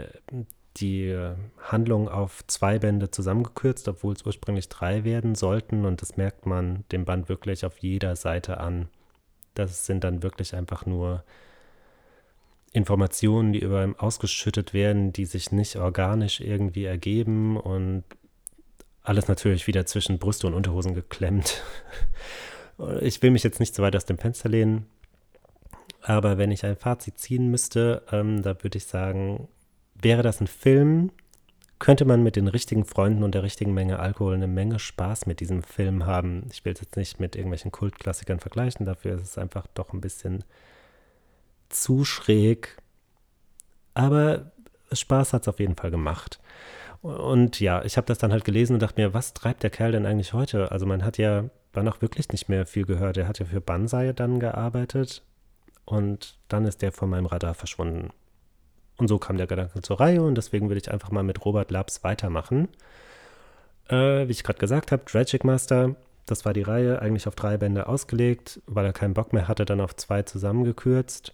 die 0.77 1.15
Handlung 1.59 2.09
auf 2.09 2.45
zwei 2.47 2.79
Bände 2.79 3.11
zusammengekürzt, 3.11 3.87
obwohl 3.87 4.13
es 4.13 4.25
ursprünglich 4.25 4.69
drei 4.69 5.03
werden 5.03 5.35
sollten. 5.35 5.85
Und 5.85 6.01
das 6.01 6.17
merkt 6.17 6.47
man 6.47 6.83
dem 6.91 7.05
Band 7.05 7.29
wirklich 7.29 7.63
auf 7.63 7.77
jeder 7.77 8.15
Seite 8.15 8.59
an. 8.59 8.89
Das 9.53 9.85
sind 9.85 10.03
dann 10.03 10.23
wirklich 10.23 10.55
einfach 10.55 10.87
nur 10.87 11.23
Informationen, 12.71 13.53
die 13.53 13.59
über 13.59 13.83
ihm 13.83 13.95
ausgeschüttet 13.95 14.73
werden, 14.73 15.11
die 15.11 15.25
sich 15.25 15.51
nicht 15.51 15.75
organisch 15.75 16.39
irgendwie 16.39 16.85
ergeben 16.85 17.57
und 17.57 18.03
alles 19.01 19.27
natürlich 19.27 19.65
wieder 19.67 19.85
zwischen 19.85 20.19
Brüste 20.19 20.47
und 20.47 20.53
Unterhosen 20.53 20.93
geklemmt. 20.93 21.63
Ich 23.01 23.21
will 23.21 23.31
mich 23.31 23.43
jetzt 23.43 23.59
nicht 23.59 23.75
so 23.75 23.83
weit 23.83 23.97
aus 23.97 24.05
dem 24.05 24.17
Fenster 24.17 24.47
lehnen, 24.47 24.85
aber 26.01 26.37
wenn 26.37 26.49
ich 26.49 26.63
ein 26.63 26.77
Fazit 26.77 27.17
ziehen 27.17 27.51
müsste, 27.51 28.03
ähm, 28.09 28.41
da 28.41 28.63
würde 28.63 28.77
ich 28.77 28.85
sagen, 28.85 29.49
wäre 30.01 30.23
das 30.23 30.39
ein 30.39 30.47
Film, 30.47 31.11
könnte 31.77 32.05
man 32.05 32.23
mit 32.23 32.37
den 32.37 32.47
richtigen 32.47 32.85
Freunden 32.85 33.23
und 33.23 33.35
der 33.35 33.43
richtigen 33.43 33.73
Menge 33.73 33.99
Alkohol 33.99 34.35
eine 34.35 34.47
Menge 34.47 34.79
Spaß 34.79 35.25
mit 35.25 35.41
diesem 35.41 35.61
Film 35.61 36.05
haben. 36.05 36.47
Ich 36.51 36.63
will 36.63 36.71
es 36.71 36.79
jetzt 36.79 36.95
nicht 36.95 37.19
mit 37.19 37.35
irgendwelchen 37.35 37.71
Kultklassikern 37.71 38.39
vergleichen, 38.39 38.85
dafür 38.85 39.15
ist 39.15 39.23
es 39.23 39.37
einfach 39.37 39.67
doch 39.73 39.91
ein 39.91 39.99
bisschen 39.99 40.45
zu 41.69 42.05
schräg. 42.05 42.77
Aber 43.93 44.51
Spaß 44.91 45.33
hat 45.33 45.43
es 45.43 45.47
auf 45.47 45.59
jeden 45.59 45.75
Fall 45.75 45.91
gemacht. 45.91 46.39
Und 47.01 47.59
ja, 47.59 47.83
ich 47.83 47.97
habe 47.97 48.07
das 48.07 48.17
dann 48.17 48.31
halt 48.31 48.43
gelesen 48.43 48.73
und 48.73 48.81
dachte 48.81 48.99
mir, 48.99 49.13
was 49.13 49.33
treibt 49.33 49.63
der 49.63 49.69
Kerl 49.69 49.93
denn 49.93 50.05
eigentlich 50.05 50.33
heute? 50.33 50.71
Also 50.71 50.85
man 50.85 51.05
hat 51.05 51.17
ja 51.17 51.45
dann 51.71 51.87
auch 51.87 52.01
wirklich 52.01 52.29
nicht 52.29 52.49
mehr 52.49 52.65
viel 52.65 52.85
gehört. 52.85 53.17
Er 53.17 53.27
hat 53.27 53.39
ja 53.39 53.45
für 53.45 53.61
Banzai 53.61 54.11
dann 54.13 54.39
gearbeitet 54.39 55.23
und 55.85 56.37
dann 56.49 56.65
ist 56.65 56.81
der 56.81 56.91
von 56.91 57.09
meinem 57.09 57.25
Radar 57.25 57.53
verschwunden. 57.53 58.09
Und 58.97 59.07
so 59.07 59.17
kam 59.17 59.37
der 59.37 59.47
Gedanke 59.47 59.81
zur 59.81 59.99
Reihe 59.99 60.21
und 60.21 60.35
deswegen 60.35 60.69
will 60.69 60.77
ich 60.77 60.91
einfach 60.91 61.11
mal 61.11 61.23
mit 61.23 61.45
Robert 61.45 61.71
Labs 61.71 62.03
weitermachen. 62.03 62.67
Äh, 63.87 64.27
wie 64.27 64.31
ich 64.31 64.43
gerade 64.43 64.59
gesagt 64.59 64.91
habe, 64.91 65.05
Tragic 65.05 65.45
Master, 65.45 65.95
das 66.25 66.43
war 66.43 66.53
die 66.53 66.63
Reihe, 66.63 67.01
eigentlich 67.01 67.27
auf 67.27 67.35
drei 67.35 67.57
Bände 67.57 67.87
ausgelegt, 67.87 68.61
weil 68.67 68.85
er 68.85 68.93
keinen 68.93 69.13
Bock 69.13 69.31
mehr 69.31 69.47
hatte, 69.47 69.63
dann 69.63 69.79
auf 69.79 69.95
zwei 69.95 70.23
zusammengekürzt. 70.23 71.33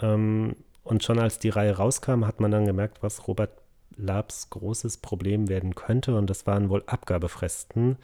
Ähm, 0.00 0.56
und 0.84 1.04
schon 1.04 1.18
als 1.18 1.38
die 1.38 1.50
Reihe 1.50 1.76
rauskam, 1.76 2.24
hat 2.24 2.40
man 2.40 2.50
dann 2.50 2.66
gemerkt, 2.66 3.02
was 3.02 3.28
Robert 3.28 3.50
Labs 3.96 4.48
großes 4.50 4.98
Problem 4.98 5.48
werden 5.48 5.74
könnte. 5.74 6.16
Und 6.16 6.30
das 6.30 6.46
waren 6.46 6.70
wohl 6.70 6.82
Abgabefristen. 6.86 7.96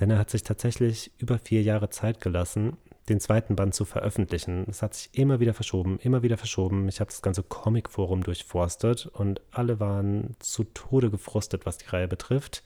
Denn 0.00 0.10
er 0.10 0.18
hat 0.18 0.30
sich 0.30 0.42
tatsächlich 0.42 1.10
über 1.18 1.38
vier 1.38 1.62
Jahre 1.62 1.90
Zeit 1.90 2.20
gelassen, 2.20 2.76
den 3.08 3.20
zweiten 3.20 3.56
Band 3.56 3.74
zu 3.74 3.84
veröffentlichen. 3.84 4.66
Es 4.68 4.82
hat 4.82 4.94
sich 4.94 5.10
immer 5.12 5.40
wieder 5.40 5.54
verschoben, 5.54 5.98
immer 6.02 6.22
wieder 6.22 6.36
verschoben. 6.36 6.88
Ich 6.88 7.00
habe 7.00 7.10
das 7.10 7.22
ganze 7.22 7.42
Comic-Forum 7.42 8.22
durchforstet 8.22 9.06
und 9.06 9.40
alle 9.50 9.80
waren 9.80 10.36
zu 10.38 10.64
Tode 10.64 11.10
gefrustet, 11.10 11.66
was 11.66 11.78
die 11.78 11.86
Reihe 11.86 12.08
betrifft. 12.08 12.62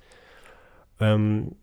Ähm, 0.98 1.56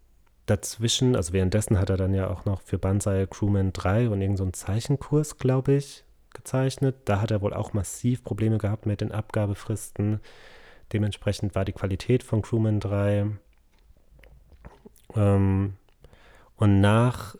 dazwischen, 0.45 1.15
also 1.15 1.33
währenddessen 1.33 1.79
hat 1.79 1.89
er 1.89 1.97
dann 1.97 2.13
ja 2.13 2.29
auch 2.29 2.45
noch 2.45 2.61
für 2.61 2.77
Banzai 2.77 3.27
Crewman 3.27 3.73
3 3.73 4.09
und 4.09 4.21
irgendeinen 4.21 4.53
so 4.53 4.65
Zeichenkurs, 4.65 5.38
glaube 5.38 5.73
ich, 5.73 6.05
gezeichnet. 6.38 6.95
Da 7.06 7.19
hat 7.19 7.31
er 7.31 7.42
wohl 7.42 7.54
auch 7.54 7.74
massiv 7.74 8.24
Probleme 8.24 8.57
gehabt 8.57 8.86
mit 8.86 9.01
den 9.01 9.12
Abgabefristen. 9.12 10.22
Dementsprechend 10.94 11.54
war 11.56 11.66
die 11.66 11.74
Qualität 11.74 12.24
von 12.24 12.42
Crewman 12.42 12.80
3. 12.80 13.28
Ähm, 15.16 15.74
und 16.56 16.81
nach 16.81 17.36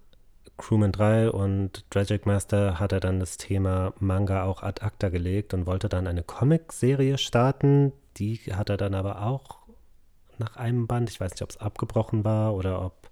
Crewman 0.58 0.92
3 0.92 1.32
und 1.32 1.90
Tragic 1.92 2.26
Master 2.26 2.80
hat 2.80 2.92
er 2.92 3.00
dann 3.00 3.20
das 3.20 3.38
Thema 3.38 3.94
Manga 4.00 4.44
auch 4.44 4.64
ad 4.64 4.84
acta 4.84 5.10
gelegt 5.10 5.54
und 5.54 5.66
wollte 5.66 5.88
dann 5.88 6.08
eine 6.08 6.24
Comic-Serie 6.24 7.18
starten. 7.18 7.94
Die 8.18 8.38
hat 8.52 8.70
er 8.70 8.78
dann 8.78 8.96
aber 8.96 9.22
auch 9.22 9.60
nach 10.40 10.56
einem 10.56 10.88
Band, 10.88 11.10
ich 11.10 11.20
weiß 11.20 11.32
nicht, 11.32 11.44
ob 11.44 11.52
es 11.52 11.58
abgebrochen 11.58 12.24
war 12.24 12.54
oder 12.56 12.84
ob 12.84 13.10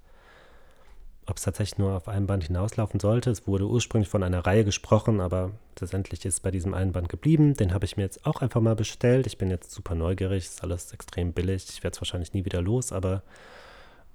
ob 1.27 1.37
es 1.37 1.43
tatsächlich 1.43 1.79
nur 1.79 1.93
auf 1.93 2.07
einem 2.07 2.27
Band 2.27 2.43
hinauslaufen 2.43 2.99
sollte. 2.99 3.31
Es 3.31 3.47
wurde 3.47 3.67
ursprünglich 3.67 4.09
von 4.09 4.23
einer 4.23 4.45
Reihe 4.45 4.63
gesprochen, 4.63 5.19
aber 5.19 5.51
letztendlich 5.79 6.23
ist 6.25 6.35
es 6.35 6.39
bei 6.39 6.51
diesem 6.51 6.73
einen 6.73 6.91
Band 6.91 7.09
geblieben. 7.09 7.55
Den 7.55 7.73
habe 7.73 7.85
ich 7.85 7.97
mir 7.97 8.03
jetzt 8.03 8.25
auch 8.25 8.41
einfach 8.41 8.61
mal 8.61 8.75
bestellt. 8.75 9.25
Ich 9.25 9.37
bin 9.37 9.49
jetzt 9.49 9.71
super 9.71 9.95
neugierig, 9.95 10.45
ist 10.45 10.63
alles 10.63 10.93
extrem 10.93 11.33
billig. 11.33 11.65
Ich 11.69 11.83
werde 11.83 11.95
es 11.95 12.01
wahrscheinlich 12.01 12.33
nie 12.33 12.45
wieder 12.45 12.61
los, 12.61 12.91
aber 12.91 13.23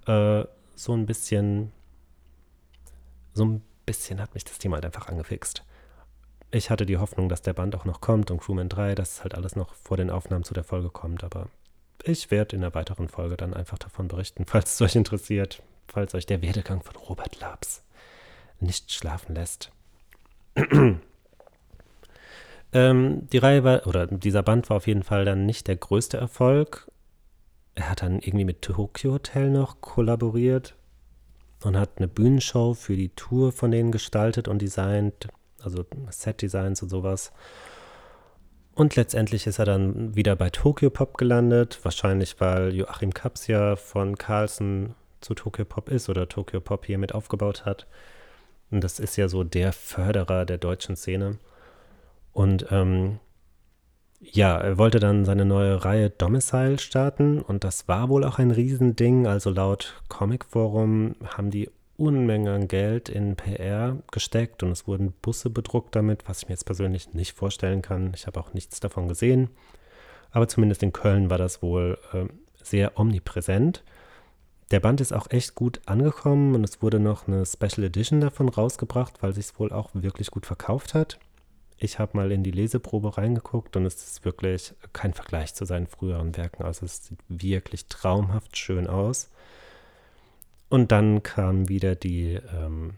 äh, 0.07 0.45
so 0.76 0.93
ein 0.93 1.07
bisschen, 1.07 1.73
so 3.35 3.45
ein 3.45 3.62
bisschen 3.87 4.21
hat 4.21 4.35
mich 4.35 4.45
das 4.45 4.59
Thema 4.59 4.76
halt 4.76 4.87
einfach 4.87 5.09
angefixt. 5.09 5.64
Ich 6.52 6.71
hatte 6.71 6.87
die 6.87 6.99
Hoffnung, 6.99 7.29
dass 7.29 7.43
der 7.43 7.55
Band 7.55 7.75
auch 7.75 7.85
noch 7.85 8.00
kommt 8.00 8.31
und 8.31 8.40
Crewman 8.40 8.69
3, 8.69 8.95
dass 8.95 9.23
halt 9.23 9.35
alles 9.35 9.57
noch 9.57 9.75
vor 9.75 9.97
den 9.97 10.11
Aufnahmen 10.11 10.45
zu 10.45 10.55
der 10.55 10.64
Folge 10.64 10.90
kommt, 10.90 11.25
aber 11.25 11.49
ich 12.02 12.31
werde 12.31 12.57
in 12.57 12.62
der 12.62 12.75
weiteren 12.75 13.09
Folge 13.09 13.37
dann 13.37 13.52
einfach 13.52 13.79
davon 13.79 14.09
berichten, 14.09 14.45
falls 14.47 14.75
es 14.75 14.81
euch 14.81 14.95
interessiert 14.97 15.62
falls 15.90 16.14
euch 16.14 16.26
der 16.26 16.42
Werdegang 16.42 16.82
von 16.82 16.97
Robert 16.97 17.40
Labs 17.40 17.82
nicht 18.61 18.92
schlafen 18.92 19.35
lässt. 19.35 19.70
ähm, 22.73 23.28
die 23.32 23.38
Reihe 23.38 23.64
war, 23.64 23.87
oder 23.87 24.06
dieser 24.06 24.42
Band 24.42 24.68
war 24.70 24.76
auf 24.78 24.87
jeden 24.87 25.02
Fall 25.02 25.25
dann 25.25 25.47
nicht 25.47 25.68
der 25.68 25.76
größte 25.76 26.16
Erfolg. 26.16 26.90
Er 27.75 27.90
hat 27.90 28.02
dann 28.02 28.20
irgendwie 28.20 28.44
mit 28.44 28.62
Tokyo 28.62 29.12
Hotel 29.12 29.50
noch 29.50 29.80
kollaboriert 29.80 30.75
und 31.62 31.76
hat 31.76 31.90
eine 31.97 32.09
Bühnenshow 32.09 32.75
für 32.75 32.97
die 32.97 33.11
Tour 33.11 33.52
von 33.52 33.70
denen 33.70 33.92
gestaltet 33.92 34.49
und 34.49 34.61
designt, 34.61 35.28
also 35.62 35.85
Set-Designs 36.11 36.82
und 36.82 36.88
sowas. 36.88 37.32
Und 38.75 38.97
letztendlich 38.97 39.47
ist 39.47 39.59
er 39.59 39.66
dann 39.66 40.14
wieder 40.14 40.37
bei 40.37 40.49
Tokyo 40.50 40.90
Pop 40.90 41.18
gelandet, 41.18 41.78
wahrscheinlich 41.82 42.40
weil 42.40 42.75
Joachim 42.75 43.12
Kaps 43.12 43.47
ja 43.47 43.76
von 43.76 44.16
Carlsen 44.16 44.94
zu 45.21 45.35
Tokyo 45.35 45.65
Pop 45.65 45.89
ist 45.89 46.09
oder 46.09 46.29
Tokyo 46.29 46.61
Pop 46.61 46.87
hier 46.87 46.99
mit 46.99 47.15
aufgebaut 47.15 47.65
hat. 47.65 47.87
Und 48.71 48.85
das 48.85 49.00
ist 49.00 49.17
ja 49.17 49.29
so 49.29 49.45
der 49.45 49.73
Förderer 49.73 50.45
der 50.45 50.59
deutschen 50.59 50.97
Szene. 50.97 51.39
Und 52.33 52.67
ähm, 52.71 53.19
ja, 54.21 54.59
er 54.59 54.79
wollte 54.79 55.00
dann 55.00 55.25
seine 55.25 55.45
neue 55.45 55.85
Reihe 55.85 56.11
Domicile 56.11 56.79
starten 56.79 57.41
und 57.41 57.65
das 57.65 57.89
war 57.89 58.09
wohl 58.09 58.25
auch 58.25 58.39
ein 58.39 58.50
Riesending. 58.50 59.27
Also 59.27 59.50
laut 59.50 60.00
Comic 60.09 60.45
Forum 60.45 61.17
haben 61.25 61.50
die 61.50 61.71
Unmengen 61.97 62.49
an 62.49 62.69
Geld 62.69 63.09
in 63.09 63.37
PR 63.37 63.97
gesteckt 64.11 64.62
und 64.62 64.71
es 64.71 64.87
wurden 64.87 65.12
Busse 65.21 65.50
bedruckt 65.50 65.97
damit, 65.97 66.29
was 66.29 66.43
ich 66.43 66.49
mir 66.49 66.55
jetzt 66.55 66.65
persönlich 66.65 67.12
nicht 67.12 67.37
vorstellen 67.37 67.83
kann. 67.83 68.12
Ich 68.15 68.27
habe 68.27 68.41
auch 68.41 68.55
nichts 68.55 68.81
davon 68.81 69.09
gesehen. 69.09 69.50
Aber 70.31 70.49
zumindest 70.49 70.83
in 70.83 70.93
Köln 70.93 71.29
war 71.29 71.39
das 71.39 71.62
wohl 71.62 71.99
äh, 72.12 72.27
sehr 72.62 72.99
omnipräsent. 72.99 73.83
Der 74.71 74.81
Band 74.81 75.00
ist 75.00 75.12
auch 75.12 75.31
echt 75.31 75.57
gut 75.57 75.81
angekommen 75.87 76.55
und 76.55 76.62
es 76.62 76.81
wurde 76.81 77.00
noch 77.00 77.27
eine 77.27 77.45
Special 77.45 77.85
Edition 77.85 78.21
davon 78.21 78.49
rausgebracht, 78.49 79.21
weil 79.23 79.33
sich 79.33 79.47
es 79.47 79.59
wohl 79.59 79.73
auch 79.73 79.91
wirklich 79.95 80.31
gut 80.31 80.47
verkauft 80.47 80.95
hat. 80.95 81.19
Ich 81.77 81.99
habe 81.99 82.17
mal 82.17 82.31
in 82.31 82.45
die 82.45 82.50
Leseprobe 82.50 83.17
reingeguckt 83.17 83.77
und 83.77 83.87
es 83.87 83.95
ist 83.97 84.25
wirklich 84.25 84.75
kein 84.93 85.15
Vergleich 85.15 85.55
zu 85.55 85.65
seinen 85.65 85.87
früheren 85.87 86.37
Werken. 86.37 86.62
Also 86.62 86.85
es 86.85 87.07
sieht 87.07 87.19
wirklich 87.29 87.87
traumhaft 87.87 88.57
schön 88.57 88.87
aus. 88.87 89.31
Und 90.69 90.93
dann 90.93 91.23
kamen 91.25 91.69
wieder 91.69 91.97
die 91.97 92.39
ähm, 92.55 92.95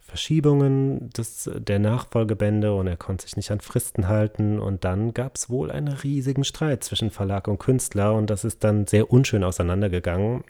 Verschiebungen 0.00 1.10
des, 1.10 1.50
der 1.56 1.80
Nachfolgebände 1.80 2.74
und 2.74 2.86
er 2.86 2.98
konnte 2.98 3.24
sich 3.24 3.36
nicht 3.36 3.50
an 3.50 3.60
Fristen 3.60 4.06
halten. 4.06 4.60
Und 4.60 4.84
dann 4.84 5.12
gab 5.12 5.36
es 5.36 5.50
wohl 5.50 5.72
einen 5.72 5.88
riesigen 5.88 6.44
Streit 6.44 6.84
zwischen 6.84 7.10
Verlag 7.10 7.48
und 7.48 7.58
Künstler 7.58 8.14
und 8.14 8.28
das 8.28 8.44
ist 8.44 8.62
dann 8.62 8.86
sehr 8.86 9.10
unschön 9.10 9.42
auseinandergegangen. 9.42 10.44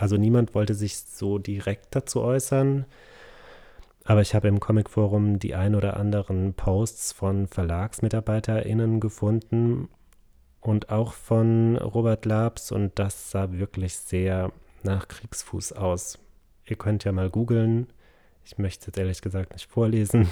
Also 0.00 0.16
niemand 0.16 0.54
wollte 0.54 0.74
sich 0.74 0.96
so 0.96 1.38
direkt 1.38 1.94
dazu 1.94 2.22
äußern. 2.22 2.86
Aber 4.04 4.22
ich 4.22 4.34
habe 4.34 4.48
im 4.48 4.58
Comicforum 4.58 5.38
die 5.38 5.54
ein 5.54 5.74
oder 5.74 5.98
anderen 5.98 6.54
Posts 6.54 7.12
von 7.12 7.46
VerlagsmitarbeiterInnen 7.46 8.98
gefunden 8.98 9.90
und 10.62 10.88
auch 10.88 11.12
von 11.12 11.76
Robert 11.76 12.24
Labs 12.24 12.72
und 12.72 12.98
das 12.98 13.30
sah 13.30 13.52
wirklich 13.52 13.94
sehr 13.94 14.52
nach 14.82 15.06
Kriegsfuß 15.06 15.74
aus. 15.74 16.18
Ihr 16.64 16.76
könnt 16.76 17.04
ja 17.04 17.12
mal 17.12 17.28
googeln. 17.28 17.88
Ich 18.46 18.56
möchte 18.56 18.90
es 18.90 18.96
ehrlich 18.96 19.20
gesagt 19.20 19.52
nicht 19.52 19.70
vorlesen. 19.70 20.30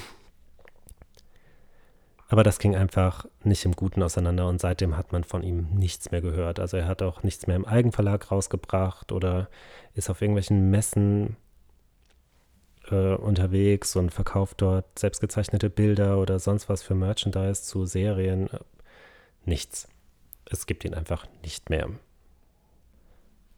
Aber 2.28 2.42
das 2.42 2.58
ging 2.58 2.76
einfach 2.76 3.24
nicht 3.42 3.64
im 3.64 3.72
Guten 3.72 4.02
auseinander 4.02 4.48
und 4.48 4.60
seitdem 4.60 4.96
hat 4.96 5.12
man 5.12 5.24
von 5.24 5.42
ihm 5.42 5.68
nichts 5.74 6.10
mehr 6.10 6.20
gehört. 6.20 6.60
Also 6.60 6.76
er 6.76 6.86
hat 6.86 7.02
auch 7.02 7.22
nichts 7.22 7.46
mehr 7.46 7.56
im 7.56 7.64
Eigenverlag 7.64 8.30
rausgebracht 8.30 9.12
oder 9.12 9.48
ist 9.94 10.10
auf 10.10 10.20
irgendwelchen 10.20 10.70
Messen 10.70 11.36
äh, 12.90 13.14
unterwegs 13.14 13.96
und 13.96 14.10
verkauft 14.10 14.60
dort 14.60 14.98
selbstgezeichnete 14.98 15.70
Bilder 15.70 16.18
oder 16.18 16.38
sonst 16.38 16.68
was 16.68 16.82
für 16.82 16.94
Merchandise 16.94 17.62
zu 17.62 17.86
Serien. 17.86 18.50
Nichts. 19.46 19.88
Es 20.44 20.66
gibt 20.66 20.84
ihn 20.84 20.94
einfach 20.94 21.26
nicht 21.42 21.70
mehr. 21.70 21.88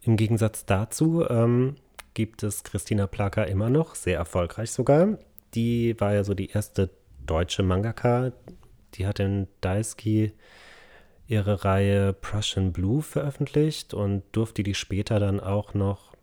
Im 0.01 0.15
Gegensatz 0.15 0.65
dazu 0.65 1.27
ähm, 1.29 1.75
gibt 2.13 2.41
es 2.43 2.63
Christina 2.63 3.05
Plaka 3.05 3.43
immer 3.43 3.69
noch, 3.69 3.95
sehr 3.95 4.17
erfolgreich 4.17 4.71
sogar. 4.71 5.17
Die 5.53 5.99
war 5.99 6.13
ja 6.13 6.23
so 6.23 6.33
die 6.33 6.49
erste 6.49 6.89
deutsche 7.25 7.63
Mangaka. 7.63 8.31
Die 8.95 9.07
hat 9.07 9.19
in 9.19 9.47
Daisuke 9.61 10.33
ihre 11.27 11.63
Reihe 11.63 12.13
Prussian 12.13 12.73
Blue 12.73 13.01
veröffentlicht 13.01 13.93
und 13.93 14.23
durfte 14.33 14.63
die 14.63 14.75
später 14.75 15.19
dann 15.19 15.39
auch 15.39 15.73
noch 15.73 16.13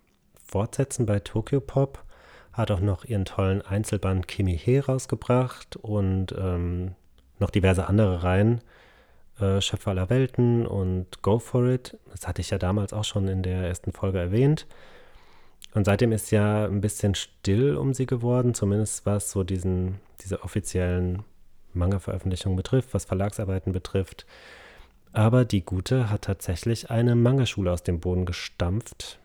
fortsetzen 0.44 1.06
bei 1.06 1.20
Tokyo 1.20 1.60
Pop. 1.60 2.04
Hat 2.52 2.70
auch 2.70 2.80
noch 2.80 3.04
ihren 3.04 3.25
tollen 3.25 3.62
Einzelband 3.62 4.28
Kimi 4.28 4.58
He 4.58 4.80
rausgebracht 4.80 5.76
und 5.76 6.34
ähm, 6.37 6.94
noch 7.38 7.50
diverse 7.50 7.87
andere 7.87 8.22
Reihen. 8.22 8.60
Äh, 9.40 9.60
Schöpfer 9.60 9.92
aller 9.92 10.10
Welten 10.10 10.66
und 10.66 11.22
Go 11.22 11.38
For 11.38 11.66
It. 11.66 11.96
Das 12.10 12.26
hatte 12.26 12.40
ich 12.40 12.50
ja 12.50 12.58
damals 12.58 12.92
auch 12.92 13.04
schon 13.04 13.28
in 13.28 13.42
der 13.42 13.66
ersten 13.66 13.92
Folge 13.92 14.18
erwähnt. 14.18 14.66
Und 15.75 15.84
seitdem 15.84 16.12
ist 16.12 16.30
ja 16.30 16.64
ein 16.66 16.80
bisschen 16.80 17.14
still 17.14 17.76
um 17.76 17.94
sie 17.94 18.06
geworden, 18.06 18.54
zumindest 18.54 19.06
was 19.06 19.30
so 19.30 19.44
diesen, 19.44 20.00
diese 20.22 20.42
offiziellen 20.42 21.25
Manga-Veröffentlichungen 21.75 22.56
betrifft, 22.56 22.94
was 22.94 23.04
Verlagsarbeiten 23.04 23.72
betrifft. 23.72 24.26
Aber 25.12 25.44
die 25.44 25.64
Gute 25.64 26.10
hat 26.10 26.22
tatsächlich 26.22 26.90
eine 26.90 27.14
Mangaschule 27.14 27.72
aus 27.72 27.82
dem 27.82 28.00
Boden 28.00 28.26
gestampft. 28.26 29.18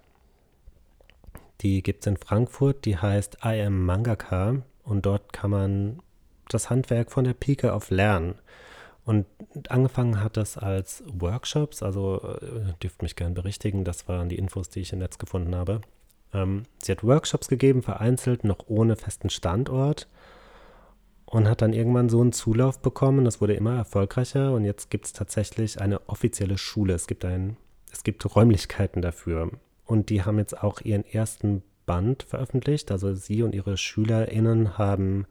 Die 1.62 1.84
gibt 1.84 2.02
es 2.02 2.08
in 2.08 2.18
Frankfurt, 2.18 2.86
die 2.86 2.98
heißt 2.98 3.38
I 3.44 3.62
Am 3.62 3.86
Mangaka 3.86 4.62
und 4.84 5.06
dort 5.06 5.34
kann 5.34 5.52
man 5.52 6.00
das 6.50 6.70
Handwerk 6.70 7.12
von 7.12 7.24
der 7.24 7.34
Pike 7.34 7.74
auf 7.74 7.90
lernen. 7.90 8.36
Und 9.06 9.26
angefangen 9.68 10.22
hat 10.22 10.38
das 10.38 10.58
als 10.58 11.04
Workshops, 11.08 11.84
also 11.84 12.22
äh, 12.42 12.74
dürft 12.82 13.02
mich 13.02 13.16
gern 13.16 13.34
berichtigen, 13.34 13.84
das 13.84 14.08
waren 14.08 14.30
die 14.30 14.38
Infos, 14.38 14.70
die 14.70 14.80
ich 14.80 14.94
im 14.94 15.00
Netz 15.00 15.18
gefunden 15.18 15.56
habe. 15.56 15.82
Ähm, 16.34 16.64
sie 16.82 16.94
hat 16.94 17.04
Workshops 17.04 17.50
gegeben, 17.50 17.82
vereinzelt, 17.82 18.46
noch 18.46 18.68
ohne 18.68 18.96
festen 18.96 19.30
Standort 19.30 20.08
und 21.34 21.50
hat 21.50 21.64
dann 21.64 21.74
irgendwann 21.74 22.10
so 22.10 22.22
einen 22.22 22.32
Zulauf 22.32 22.80
bekommen. 22.80 23.26
Das 23.26 23.42
wurde 23.42 23.56
immer 23.56 23.76
erfolgreicher 23.76 24.54
und 24.54 24.66
jetzt 24.66 24.92
gibt 24.92 25.06
es 25.06 25.14
tatsächlich 25.14 25.82
eine 25.82 26.08
offizielle 26.08 26.60
Schule. 26.60 26.94
Es 26.94 27.08
gibt, 27.08 27.26
ein, 27.26 27.58
es 27.92 28.04
gibt 28.04 28.36
Räumlichkeiten 28.36 29.02
dafür. 29.02 29.50
Und 29.84 30.10
die 30.10 30.22
haben 30.22 30.38
jetzt 30.38 30.62
auch 30.62 30.82
ihren 30.82 31.04
ersten 31.04 31.64
Band 31.88 32.22
veröffentlicht. 32.22 32.92
Also 32.92 33.16
sie 33.16 33.42
und 33.42 33.56
ihre 33.56 33.78
SchülerInnen 33.78 34.78
haben 34.78 35.26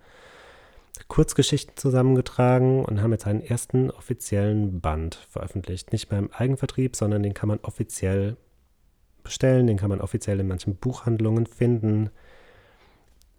Kurzgeschichten 1.06 1.76
zusammengetragen 1.76 2.84
und 2.84 3.00
haben 3.00 3.12
jetzt 3.12 3.28
einen 3.28 3.40
ersten 3.40 3.92
offiziellen 3.92 4.80
Band 4.80 5.14
veröffentlicht. 5.30 5.92
Nicht 5.92 6.10
mehr 6.10 6.18
im 6.18 6.32
Eigenvertrieb, 6.32 6.96
sondern 6.96 7.22
den 7.22 7.32
kann 7.32 7.48
man 7.48 7.60
offiziell 7.60 8.36
bestellen, 9.22 9.68
den 9.68 9.76
kann 9.76 9.88
man 9.88 10.00
offiziell 10.00 10.40
in 10.40 10.48
manchen 10.48 10.74
Buchhandlungen 10.74 11.46
finden. 11.46 12.10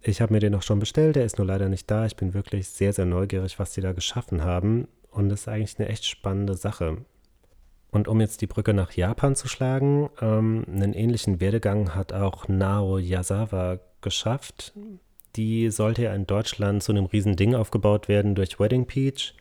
Ich 0.06 0.20
habe 0.20 0.34
mir 0.34 0.40
den 0.40 0.54
auch 0.54 0.62
schon 0.62 0.80
bestellt, 0.80 1.16
der 1.16 1.24
ist 1.24 1.38
nur 1.38 1.46
leider 1.46 1.70
nicht 1.70 1.90
da. 1.90 2.04
Ich 2.04 2.16
bin 2.16 2.34
wirklich 2.34 2.68
sehr, 2.68 2.92
sehr 2.92 3.06
neugierig, 3.06 3.58
was 3.58 3.72
sie 3.72 3.80
da 3.80 3.92
geschaffen 3.92 4.44
haben. 4.44 4.86
Und 5.10 5.30
das 5.30 5.42
ist 5.42 5.48
eigentlich 5.48 5.78
eine 5.78 5.88
echt 5.88 6.04
spannende 6.04 6.54
Sache. 6.54 6.98
Und 7.90 8.06
um 8.06 8.20
jetzt 8.20 8.42
die 8.42 8.46
Brücke 8.46 8.74
nach 8.74 8.92
Japan 8.92 9.34
zu 9.34 9.48
schlagen, 9.48 10.10
ähm, 10.20 10.66
einen 10.68 10.92
ähnlichen 10.92 11.40
Werdegang 11.40 11.94
hat 11.94 12.12
auch 12.12 12.48
Nao 12.48 12.98
Yasawa 12.98 13.78
geschafft. 14.02 14.74
Die 15.36 15.70
sollte 15.70 16.02
ja 16.02 16.14
in 16.14 16.26
Deutschland 16.26 16.82
zu 16.82 16.92
einem 16.92 17.06
riesen 17.06 17.36
Ding 17.36 17.54
aufgebaut 17.54 18.08
werden 18.08 18.34
durch 18.34 18.60
Wedding 18.60 18.86
Peach. 18.86 19.34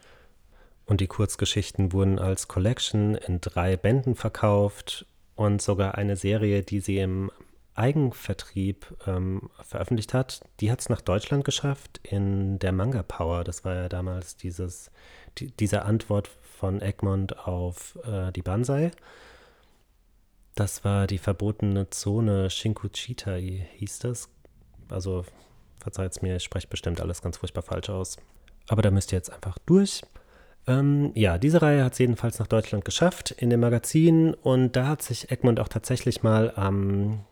Und 0.85 1.01
die 1.01 1.07
Kurzgeschichten 1.07 1.91
wurden 1.91 2.19
als 2.19 2.47
Collection 2.47 3.15
in 3.15 3.41
drei 3.41 3.75
Bänden 3.75 4.15
verkauft 4.15 5.07
und 5.35 5.61
sogar 5.61 5.95
eine 5.95 6.15
Serie, 6.15 6.61
die 6.61 6.79
sie 6.79 6.99
im 6.99 7.31
Eigenvertrieb 7.75 8.95
ähm, 9.07 9.49
veröffentlicht 9.61 10.13
hat, 10.13 10.41
die 10.59 10.71
hat 10.71 10.81
es 10.81 10.89
nach 10.89 11.01
Deutschland 11.01 11.43
geschafft 11.43 11.99
in 12.03 12.59
der 12.59 12.71
Manga 12.71 13.03
Power. 13.03 13.43
Das 13.43 13.65
war 13.65 13.75
ja 13.75 13.89
damals 13.89 14.35
dieses, 14.37 14.91
die, 15.37 15.51
diese 15.51 15.83
Antwort 15.83 16.27
von 16.27 16.81
Egmont 16.81 17.39
auf 17.47 17.97
äh, 18.05 18.31
die 18.31 18.41
Banzai. 18.41 18.91
Das 20.55 20.83
war 20.83 21.07
die 21.07 21.17
verbotene 21.17 21.89
Zone 21.89 22.49
Shinkuchitai, 22.49 23.67
hieß 23.77 23.99
das. 23.99 24.29
Also 24.89 25.25
Verzeiht 25.83 26.23
mir, 26.23 26.37
ich 26.37 26.43
spreche 26.43 26.67
bestimmt 26.67 27.01
alles 27.01 27.21
ganz 27.21 27.37
furchtbar 27.37 27.61
falsch 27.61 27.89
aus. 27.89 28.15
Aber 28.69 28.81
da 28.81 28.89
müsst 28.89 29.11
ihr 29.11 29.17
jetzt 29.17 29.33
einfach 29.33 29.57
durch. 29.65 30.01
Ähm, 30.65 31.11
ja, 31.13 31.37
diese 31.37 31.61
Reihe 31.61 31.83
hat 31.83 31.91
es 31.91 31.99
jedenfalls 31.99 32.39
nach 32.39 32.47
Deutschland 32.47 32.85
geschafft 32.85 33.31
in 33.31 33.49
dem 33.49 33.59
Magazin 33.59 34.33
und 34.33 34.77
da 34.77 34.87
hat 34.87 35.01
sich 35.01 35.29
Egmont 35.29 35.59
auch 35.59 35.67
tatsächlich 35.67 36.23
mal 36.23 36.53
am, 36.55 37.25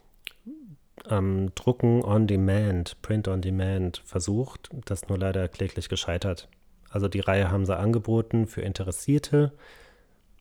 am 1.08 1.54
Drucken 1.56 2.04
on 2.04 2.28
Demand, 2.28 3.02
Print 3.02 3.28
on 3.28 3.42
Demand 3.42 4.02
versucht, 4.06 4.70
das 4.86 5.08
nur 5.08 5.18
leider 5.18 5.48
kläglich 5.48 5.90
gescheitert. 5.90 6.48
Also 6.90 7.08
die 7.08 7.20
Reihe 7.22 7.52
haben 7.52 7.66
sie 7.66 7.78
angeboten 7.78 8.48
für 8.48 8.62
Interessierte. 8.62 9.54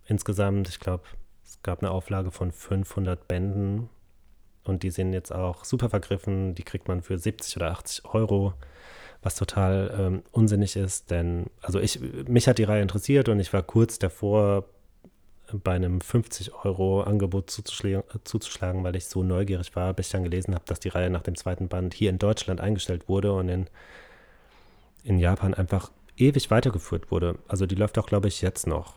Insgesamt, 0.07 0.69
ich 0.69 0.81
glaube, 0.81 1.05
es 1.45 1.63
gab 1.63 1.81
eine 1.83 1.91
Auflage 1.91 2.31
von 2.31 2.53
500 2.53 3.29
Bänden 3.29 3.89
und 4.65 4.83
die 4.83 4.91
sind 4.91 5.13
jetzt 5.13 5.33
auch 5.33 5.65
super 5.65 5.89
vergriffen. 5.89 6.55
Die 6.55 6.63
kriegt 6.63 6.89
man 6.89 7.03
für 7.03 7.19
70 7.19 7.57
oder 7.57 7.71
80 7.71 8.05
Euro, 8.07 8.55
was 9.23 9.37
total 9.37 9.95
ähm, 9.99 10.23
unsinnig 10.33 10.77
ist. 10.77 11.11
Denn, 11.11 11.47
also 11.61 11.79
ich, 11.79 12.01
mich 12.27 12.49
hat 12.49 12.59
die 12.59 12.65
Reihe 12.65 12.83
interessiert 12.83 13.29
und 13.29 13.41
ich 13.41 13.53
war 13.53 13.63
kurz 13.63 13.99
davor, 13.99 14.65
bei 15.59 15.73
einem 15.73 16.01
50 16.01 16.55
Euro 16.65 17.03
Angebot 17.03 17.51
zuzuschlagen, 17.51 18.05
zuzuschlagen, 18.25 18.85
weil 18.85 18.97
ich 18.97 19.07
so 19.07 19.23
neugierig 19.23 19.75
war, 19.77 19.93
bis 19.95 20.07
ich 20.07 20.13
dann 20.13 20.25
gelesen 20.25 20.55
habe, 20.55 20.65
dass 20.67 20.81
die 20.81 20.89
Reihe 20.89 21.11
nach 21.11 21.23
dem 21.23 21.37
zweiten 21.37 21.69
Band 21.69 21.95
hier 21.95 22.11
in 22.11 22.19
Deutschland 22.19 22.61
eingestellt 22.61 23.09
wurde 23.09 23.33
und 23.33 23.49
in, 23.49 23.67
in 25.05 25.19
Japan 25.19 25.55
einfach 25.55 25.91
ewig 26.17 26.51
weitergeführt 26.51 27.11
wurde. 27.11 27.39
Also 27.49 27.67
die 27.67 27.75
läuft 27.75 27.99
auch, 27.99 28.07
glaube 28.07 28.29
ich, 28.29 28.43
jetzt 28.43 28.67
noch. 28.67 28.97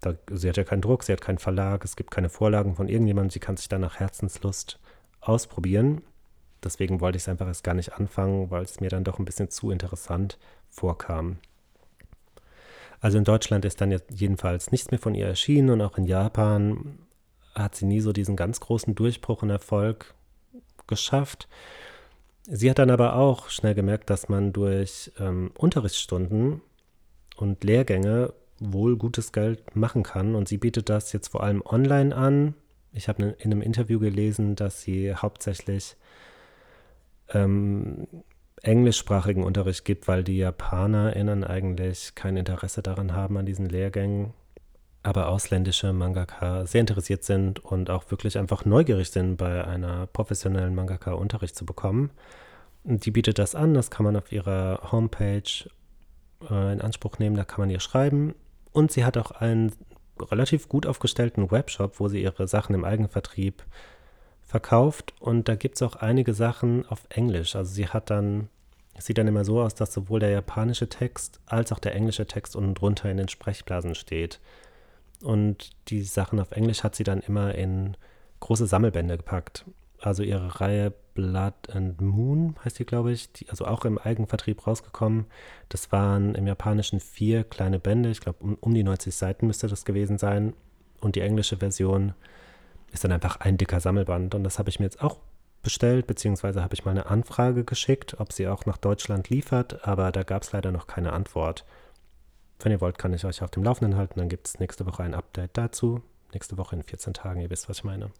Da, 0.00 0.14
sie 0.30 0.48
hat 0.48 0.56
ja 0.56 0.64
keinen 0.64 0.82
Druck, 0.82 1.02
sie 1.02 1.12
hat 1.12 1.20
keinen 1.20 1.38
Verlag, 1.38 1.84
es 1.84 1.96
gibt 1.96 2.10
keine 2.10 2.28
Vorlagen 2.28 2.74
von 2.76 2.88
irgendjemandem, 2.88 3.30
sie 3.30 3.40
kann 3.40 3.56
sich 3.56 3.68
da 3.68 3.78
nach 3.78 3.98
Herzenslust 3.98 4.78
ausprobieren. 5.20 6.02
Deswegen 6.62 7.00
wollte 7.00 7.16
ich 7.16 7.24
es 7.24 7.28
einfach 7.28 7.46
erst 7.46 7.64
gar 7.64 7.74
nicht 7.74 7.92
anfangen, 7.92 8.50
weil 8.50 8.62
es 8.62 8.80
mir 8.80 8.90
dann 8.90 9.04
doch 9.04 9.18
ein 9.18 9.24
bisschen 9.24 9.50
zu 9.50 9.70
interessant 9.70 10.38
vorkam. 10.68 11.38
Also 13.00 13.18
in 13.18 13.24
Deutschland 13.24 13.64
ist 13.64 13.80
dann 13.80 13.90
jetzt 13.90 14.10
jedenfalls 14.12 14.72
nichts 14.72 14.90
mehr 14.90 14.98
von 14.98 15.14
ihr 15.14 15.26
erschienen 15.26 15.70
und 15.70 15.80
auch 15.80 15.98
in 15.98 16.04
Japan 16.04 16.98
hat 17.54 17.74
sie 17.74 17.86
nie 17.86 18.00
so 18.00 18.12
diesen 18.12 18.36
ganz 18.36 18.60
großen 18.60 18.94
Durchbruch 18.94 19.42
und 19.42 19.50
Erfolg 19.50 20.14
geschafft. 20.86 21.48
Sie 22.44 22.70
hat 22.70 22.78
dann 22.78 22.90
aber 22.90 23.14
auch 23.16 23.50
schnell 23.50 23.74
gemerkt, 23.74 24.10
dass 24.10 24.28
man 24.28 24.52
durch 24.52 25.12
ähm, 25.20 25.50
Unterrichtsstunden 25.56 26.62
und 27.36 27.62
Lehrgänge 27.62 28.32
wohl 28.58 28.96
gutes 28.96 29.32
Geld 29.32 29.76
machen 29.76 30.02
kann. 30.02 30.34
Und 30.34 30.48
sie 30.48 30.56
bietet 30.56 30.88
das 30.88 31.12
jetzt 31.12 31.28
vor 31.28 31.42
allem 31.42 31.62
online 31.64 32.16
an. 32.16 32.54
Ich 32.92 33.08
habe 33.08 33.36
in 33.38 33.52
einem 33.52 33.62
Interview 33.62 34.00
gelesen, 34.00 34.56
dass 34.56 34.80
sie 34.80 35.14
hauptsächlich 35.14 35.96
ähm, 37.32 38.06
englischsprachigen 38.62 39.44
Unterricht 39.44 39.84
gibt, 39.84 40.08
weil 40.08 40.24
die 40.24 40.38
JapanerInnen 40.38 41.44
eigentlich 41.44 42.14
kein 42.14 42.36
Interesse 42.36 42.82
daran 42.82 43.14
haben 43.14 43.36
an 43.36 43.46
diesen 43.46 43.68
Lehrgängen, 43.68 44.32
aber 45.02 45.28
ausländische 45.28 45.92
Mangaka 45.92 46.66
sehr 46.66 46.80
interessiert 46.80 47.24
sind 47.24 47.64
und 47.64 47.90
auch 47.90 48.10
wirklich 48.10 48.38
einfach 48.38 48.64
neugierig 48.64 49.10
sind, 49.10 49.36
bei 49.36 49.64
einer 49.64 50.06
professionellen 50.06 50.74
Mangaka 50.74 51.12
Unterricht 51.12 51.56
zu 51.56 51.64
bekommen. 51.64 52.10
Die 52.84 53.10
bietet 53.10 53.38
das 53.38 53.54
an, 53.54 53.74
das 53.74 53.90
kann 53.90 54.04
man 54.04 54.16
auf 54.16 54.32
ihrer 54.32 54.92
Homepage 54.92 55.68
äh, 56.50 56.72
in 56.72 56.80
Anspruch 56.80 57.18
nehmen, 57.18 57.36
da 57.36 57.44
kann 57.44 57.60
man 57.60 57.70
ihr 57.70 57.80
schreiben. 57.80 58.34
Und 58.72 58.92
sie 58.92 59.04
hat 59.04 59.16
auch 59.16 59.30
einen 59.30 59.72
relativ 60.20 60.68
gut 60.68 60.86
aufgestellten 60.86 61.50
Webshop, 61.50 62.00
wo 62.00 62.08
sie 62.08 62.22
ihre 62.22 62.48
Sachen 62.48 62.74
im 62.74 62.84
Eigenvertrieb 62.84 63.62
verkauft 64.48 65.12
und 65.20 65.46
da 65.46 65.54
gibt 65.54 65.76
es 65.76 65.82
auch 65.82 65.96
einige 65.96 66.32
Sachen 66.32 66.86
auf 66.86 67.06
Englisch. 67.10 67.54
Also 67.54 67.70
sie 67.70 67.86
hat 67.86 68.08
dann, 68.08 68.48
es 68.94 69.04
sieht 69.04 69.18
dann 69.18 69.28
immer 69.28 69.44
so 69.44 69.60
aus, 69.60 69.74
dass 69.74 69.92
sowohl 69.92 70.20
der 70.20 70.30
japanische 70.30 70.88
Text 70.88 71.38
als 71.44 71.70
auch 71.70 71.78
der 71.78 71.94
englische 71.94 72.26
Text 72.26 72.56
unten 72.56 72.74
drunter 72.74 73.10
in 73.10 73.18
den 73.18 73.28
Sprechblasen 73.28 73.94
steht. 73.94 74.40
Und 75.22 75.70
die 75.88 76.02
Sachen 76.02 76.40
auf 76.40 76.52
Englisch 76.52 76.82
hat 76.82 76.96
sie 76.96 77.04
dann 77.04 77.20
immer 77.20 77.54
in 77.54 77.96
große 78.40 78.66
Sammelbände 78.66 79.18
gepackt. 79.18 79.66
Also 80.00 80.22
ihre 80.22 80.60
Reihe 80.60 80.94
Blood 81.12 81.70
and 81.70 82.00
Moon 82.00 82.54
heißt 82.64 82.78
die, 82.78 82.86
glaube 82.86 83.12
ich, 83.12 83.30
die, 83.32 83.50
also 83.50 83.66
auch 83.66 83.84
im 83.84 83.98
Eigenvertrieb 83.98 84.66
rausgekommen. 84.66 85.26
Das 85.68 85.92
waren 85.92 86.34
im 86.34 86.46
Japanischen 86.46 87.00
vier 87.00 87.44
kleine 87.44 87.78
Bände, 87.78 88.10
ich 88.10 88.20
glaube 88.20 88.38
um, 88.40 88.56
um 88.60 88.72
die 88.72 88.84
90 88.84 89.14
Seiten 89.14 89.46
müsste 89.46 89.68
das 89.68 89.84
gewesen 89.84 90.16
sein. 90.16 90.54
Und 91.00 91.16
die 91.16 91.20
englische 91.20 91.58
Version 91.58 92.14
ist 92.92 93.04
dann 93.04 93.12
einfach 93.12 93.40
ein 93.40 93.56
dicker 93.56 93.80
Sammelband. 93.80 94.34
Und 94.34 94.44
das 94.44 94.58
habe 94.58 94.70
ich 94.70 94.78
mir 94.78 94.86
jetzt 94.86 95.02
auch 95.02 95.18
bestellt, 95.62 96.06
beziehungsweise 96.06 96.62
habe 96.62 96.74
ich 96.74 96.84
mal 96.84 96.92
eine 96.92 97.06
Anfrage 97.06 97.64
geschickt, 97.64 98.18
ob 98.18 98.32
sie 98.32 98.48
auch 98.48 98.64
nach 98.66 98.78
Deutschland 98.78 99.28
liefert, 99.28 99.86
aber 99.86 100.12
da 100.12 100.22
gab 100.22 100.42
es 100.42 100.52
leider 100.52 100.72
noch 100.72 100.86
keine 100.86 101.12
Antwort. 101.12 101.64
Wenn 102.60 102.72
ihr 102.72 102.80
wollt, 102.80 102.98
kann 102.98 103.12
ich 103.12 103.24
euch 103.24 103.42
auf 103.42 103.50
dem 103.50 103.64
Laufenden 103.64 103.96
halten. 103.96 104.18
Dann 104.18 104.28
gibt 104.28 104.48
es 104.48 104.58
nächste 104.58 104.86
Woche 104.86 105.02
ein 105.02 105.14
Update 105.14 105.56
dazu. 105.56 106.02
Nächste 106.32 106.58
Woche 106.58 106.76
in 106.76 106.82
14 106.82 107.14
Tagen, 107.14 107.40
ihr 107.40 107.50
wisst, 107.50 107.68
was 107.68 107.78
ich 107.78 107.84
meine. 107.84 108.10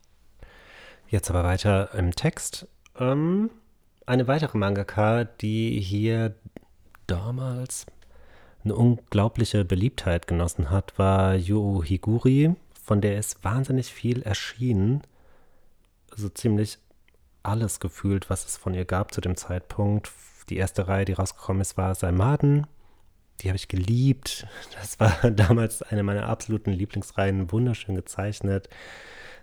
Jetzt 1.08 1.30
aber 1.30 1.44
weiter 1.44 1.94
im 1.94 2.12
Text. 2.12 2.68
Ähm, 2.98 3.50
eine 4.06 4.28
weitere 4.28 4.56
Mangaka, 4.56 5.24
die 5.24 5.80
hier 5.80 6.34
damals 7.06 7.86
eine 8.64 8.74
unglaubliche 8.74 9.64
Beliebtheit 9.64 10.26
genossen 10.26 10.70
hat, 10.70 10.98
war 10.98 11.34
Yu 11.34 11.82
Higuri 11.82 12.54
von 12.88 13.02
der 13.02 13.18
ist 13.18 13.44
wahnsinnig 13.44 13.92
viel 13.92 14.22
erschienen. 14.22 15.02
So 16.16 16.30
ziemlich 16.30 16.78
alles 17.42 17.80
gefühlt, 17.80 18.30
was 18.30 18.46
es 18.46 18.56
von 18.56 18.72
ihr 18.72 18.86
gab 18.86 19.12
zu 19.12 19.20
dem 19.20 19.36
Zeitpunkt. 19.36 20.10
Die 20.48 20.56
erste 20.56 20.88
Reihe, 20.88 21.04
die 21.04 21.12
rausgekommen 21.12 21.60
ist, 21.60 21.76
war 21.76 21.94
Salmaden. 21.94 22.66
Die 23.40 23.48
habe 23.48 23.56
ich 23.56 23.68
geliebt. 23.68 24.46
Das 24.72 24.98
war 24.98 25.30
damals 25.30 25.82
eine 25.82 26.02
meiner 26.02 26.30
absoluten 26.30 26.72
Lieblingsreihen, 26.72 27.52
wunderschön 27.52 27.94
gezeichnet. 27.94 28.70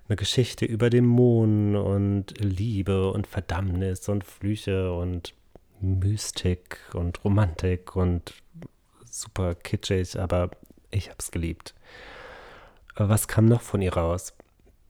Eine 0.07 0.15
Geschichte 0.15 0.65
über 0.65 0.89
Dämonen 0.89 1.75
und 1.75 2.33
Liebe 2.39 3.11
und 3.11 3.27
Verdammnis 3.27 4.09
und 4.09 4.23
Flüche 4.23 4.91
und 4.91 5.35
Mystik 5.81 6.79
und 6.95 7.23
Romantik 7.23 7.95
und 7.95 8.33
super 9.05 9.53
kitschig, 9.53 10.19
aber 10.19 10.49
ich 10.89 11.09
habe 11.09 11.17
es 11.19 11.29
geliebt. 11.29 11.75
Was 12.95 13.27
kam 13.27 13.45
noch 13.45 13.61
von 13.61 13.81
ihr 13.81 13.93
raus? 13.93 14.33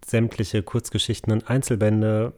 Sämtliche 0.06 0.62
Kurzgeschichten 0.62 1.34
und 1.34 1.50
Einzelbände. 1.50 2.34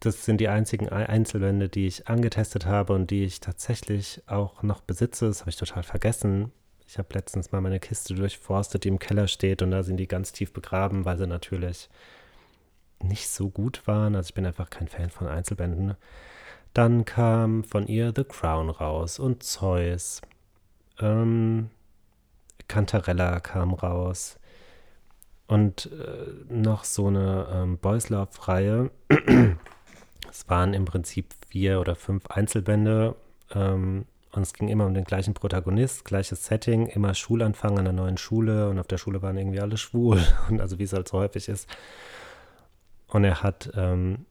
Das 0.00 0.26
sind 0.26 0.38
die 0.38 0.48
einzigen 0.48 0.90
Einzelbände, 0.90 1.70
die 1.70 1.86
ich 1.86 2.08
angetestet 2.08 2.66
habe 2.66 2.92
und 2.92 3.10
die 3.10 3.24
ich 3.24 3.40
tatsächlich 3.40 4.22
auch 4.26 4.62
noch 4.62 4.82
besitze. 4.82 5.26
Das 5.26 5.40
habe 5.40 5.50
ich 5.50 5.56
total 5.56 5.82
vergessen. 5.82 6.52
Ich 6.86 6.98
habe 6.98 7.08
letztens 7.14 7.50
mal 7.50 7.62
meine 7.62 7.80
Kiste 7.80 8.14
durchforstet, 8.14 8.84
die 8.84 8.88
im 8.88 8.98
Keller 8.98 9.26
steht 9.26 9.62
und 9.62 9.70
da 9.70 9.82
sind 9.82 9.96
die 9.96 10.06
ganz 10.06 10.32
tief 10.32 10.52
begraben, 10.52 11.06
weil 11.06 11.16
sie 11.16 11.26
natürlich 11.26 11.88
nicht 13.02 13.30
so 13.30 13.48
gut 13.48 13.86
waren. 13.86 14.14
Also 14.14 14.28
ich 14.28 14.34
bin 14.34 14.44
einfach 14.44 14.68
kein 14.68 14.88
Fan 14.88 15.08
von 15.08 15.26
Einzelbänden. 15.26 15.96
Dann 16.74 17.06
kam 17.06 17.64
von 17.64 17.86
ihr 17.86 18.12
The 18.14 18.24
Crown 18.24 18.68
raus 18.68 19.18
und 19.18 19.42
Zeus. 19.42 20.20
Ähm, 21.00 21.70
Cantarella 22.68 23.40
kam 23.40 23.72
raus. 23.72 24.38
Und 25.46 25.90
äh, 25.92 26.52
noch 26.52 26.84
so 26.84 27.08
eine 27.08 27.48
ähm, 27.52 27.78
Boys 27.78 28.08
Love-Reihe. 28.08 28.90
es 30.30 30.48
waren 30.48 30.72
im 30.72 30.86
Prinzip 30.86 31.34
vier 31.48 31.80
oder 31.80 31.94
fünf 31.94 32.26
Einzelbände. 32.28 33.14
Ähm, 33.54 34.06
und 34.32 34.42
es 34.42 34.52
ging 34.52 34.68
immer 34.68 34.86
um 34.86 34.94
den 34.94 35.04
gleichen 35.04 35.34
Protagonist, 35.34 36.04
gleiches 36.04 36.46
Setting, 36.46 36.88
immer 36.88 37.14
Schulanfang 37.14 37.78
an 37.78 37.84
der 37.84 37.92
neuen 37.92 38.16
Schule. 38.16 38.68
Und 38.68 38.78
auf 38.78 38.86
der 38.86 38.98
Schule 38.98 39.22
waren 39.22 39.36
irgendwie 39.36 39.60
alle 39.60 39.76
schwul. 39.76 40.20
Und 40.48 40.60
also 40.60 40.78
wie 40.78 40.84
es 40.84 40.92
halt 40.92 41.08
so 41.08 41.18
häufig 41.18 41.48
ist. 41.48 41.68
Und 43.06 43.24
er 43.24 43.42
hat 43.42 43.70
ähm, 43.76 44.26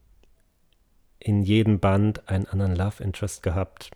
in 1.20 1.42
jedem 1.42 1.80
Band 1.80 2.28
einen 2.28 2.48
anderen 2.48 2.76
Love 2.76 3.04
Interest 3.04 3.44
gehabt. 3.44 3.92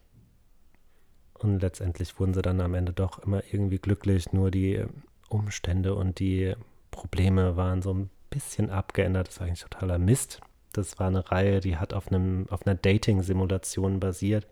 Und 1.33 1.61
letztendlich 1.61 2.19
wurden 2.19 2.33
sie 2.33 2.41
dann 2.41 2.61
am 2.61 2.73
Ende 2.73 2.93
doch 2.93 3.19
immer 3.19 3.43
irgendwie 3.51 3.79
glücklich. 3.79 4.31
Nur 4.31 4.49
die 4.49 4.85
Umstände 5.29 5.93
und 5.93 6.19
die 6.19 6.55
Probleme 6.97 7.55
waren 7.55 7.83
so 7.83 7.93
ein 7.93 8.09
bisschen 8.31 8.71
abgeändert. 8.71 9.27
Das 9.27 9.39
war 9.39 9.45
eigentlich 9.45 9.61
totaler 9.61 9.99
Mist. 9.99 10.41
Das 10.73 10.97
war 10.97 11.07
eine 11.07 11.31
Reihe, 11.31 11.59
die 11.59 11.77
hat 11.77 11.93
auf, 11.93 12.07
einem, 12.07 12.47
auf 12.49 12.65
einer 12.65 12.75
Dating-Simulation 12.75 13.99
basiert. 13.99 14.47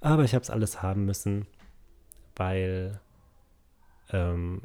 Aber 0.00 0.24
ich 0.24 0.34
habe 0.34 0.42
es 0.42 0.50
alles 0.50 0.82
haben 0.82 1.04
müssen, 1.04 1.46
weil 2.34 3.00
ähm, 4.12 4.62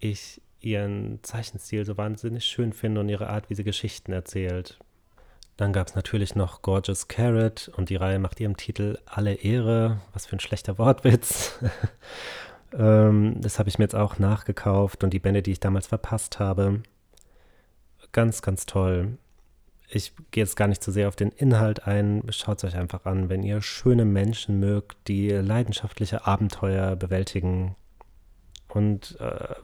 ich 0.00 0.40
ihren 0.60 1.22
Zeichenstil 1.22 1.84
so 1.84 1.98
wahnsinnig 1.98 2.46
schön 2.46 2.72
finde 2.72 3.02
und 3.02 3.10
ihre 3.10 3.28
Art, 3.28 3.50
wie 3.50 3.54
sie 3.54 3.64
Geschichten 3.64 4.12
erzählt. 4.12 4.78
Dann 5.58 5.74
gab 5.74 5.88
es 5.88 5.94
natürlich 5.94 6.34
noch 6.34 6.62
Gorgeous 6.62 7.08
Carrot 7.08 7.70
und 7.76 7.90
die 7.90 7.96
Reihe 7.96 8.18
macht 8.18 8.40
ihrem 8.40 8.56
Titel 8.56 8.98
alle 9.04 9.34
Ehre. 9.34 10.00
Was 10.14 10.26
für 10.26 10.36
ein 10.36 10.40
schlechter 10.40 10.78
Wortwitz. 10.78 11.58
Ähm, 12.72 13.40
das 13.40 13.58
habe 13.58 13.68
ich 13.68 13.78
mir 13.78 13.84
jetzt 13.84 13.94
auch 13.94 14.18
nachgekauft 14.18 15.04
und 15.04 15.10
die 15.12 15.18
Bände, 15.18 15.42
die 15.42 15.52
ich 15.52 15.60
damals 15.60 15.86
verpasst 15.86 16.38
habe. 16.38 16.82
Ganz, 18.12 18.42
ganz 18.42 18.66
toll. 18.66 19.18
Ich 19.88 20.12
gehe 20.32 20.42
jetzt 20.42 20.56
gar 20.56 20.68
nicht 20.68 20.82
zu 20.82 20.90
so 20.90 20.94
sehr 20.94 21.08
auf 21.08 21.16
den 21.16 21.30
Inhalt 21.30 21.86
ein. 21.86 22.22
Schaut 22.30 22.58
es 22.58 22.64
euch 22.64 22.76
einfach 22.76 23.04
an, 23.04 23.28
wenn 23.28 23.42
ihr 23.42 23.62
schöne 23.62 24.04
Menschen 24.04 24.58
mögt, 24.58 24.96
die 25.06 25.30
leidenschaftliche 25.30 26.26
Abenteuer 26.26 26.96
bewältigen. 26.96 27.76
Und 28.68 29.16
äh, 29.20 29.54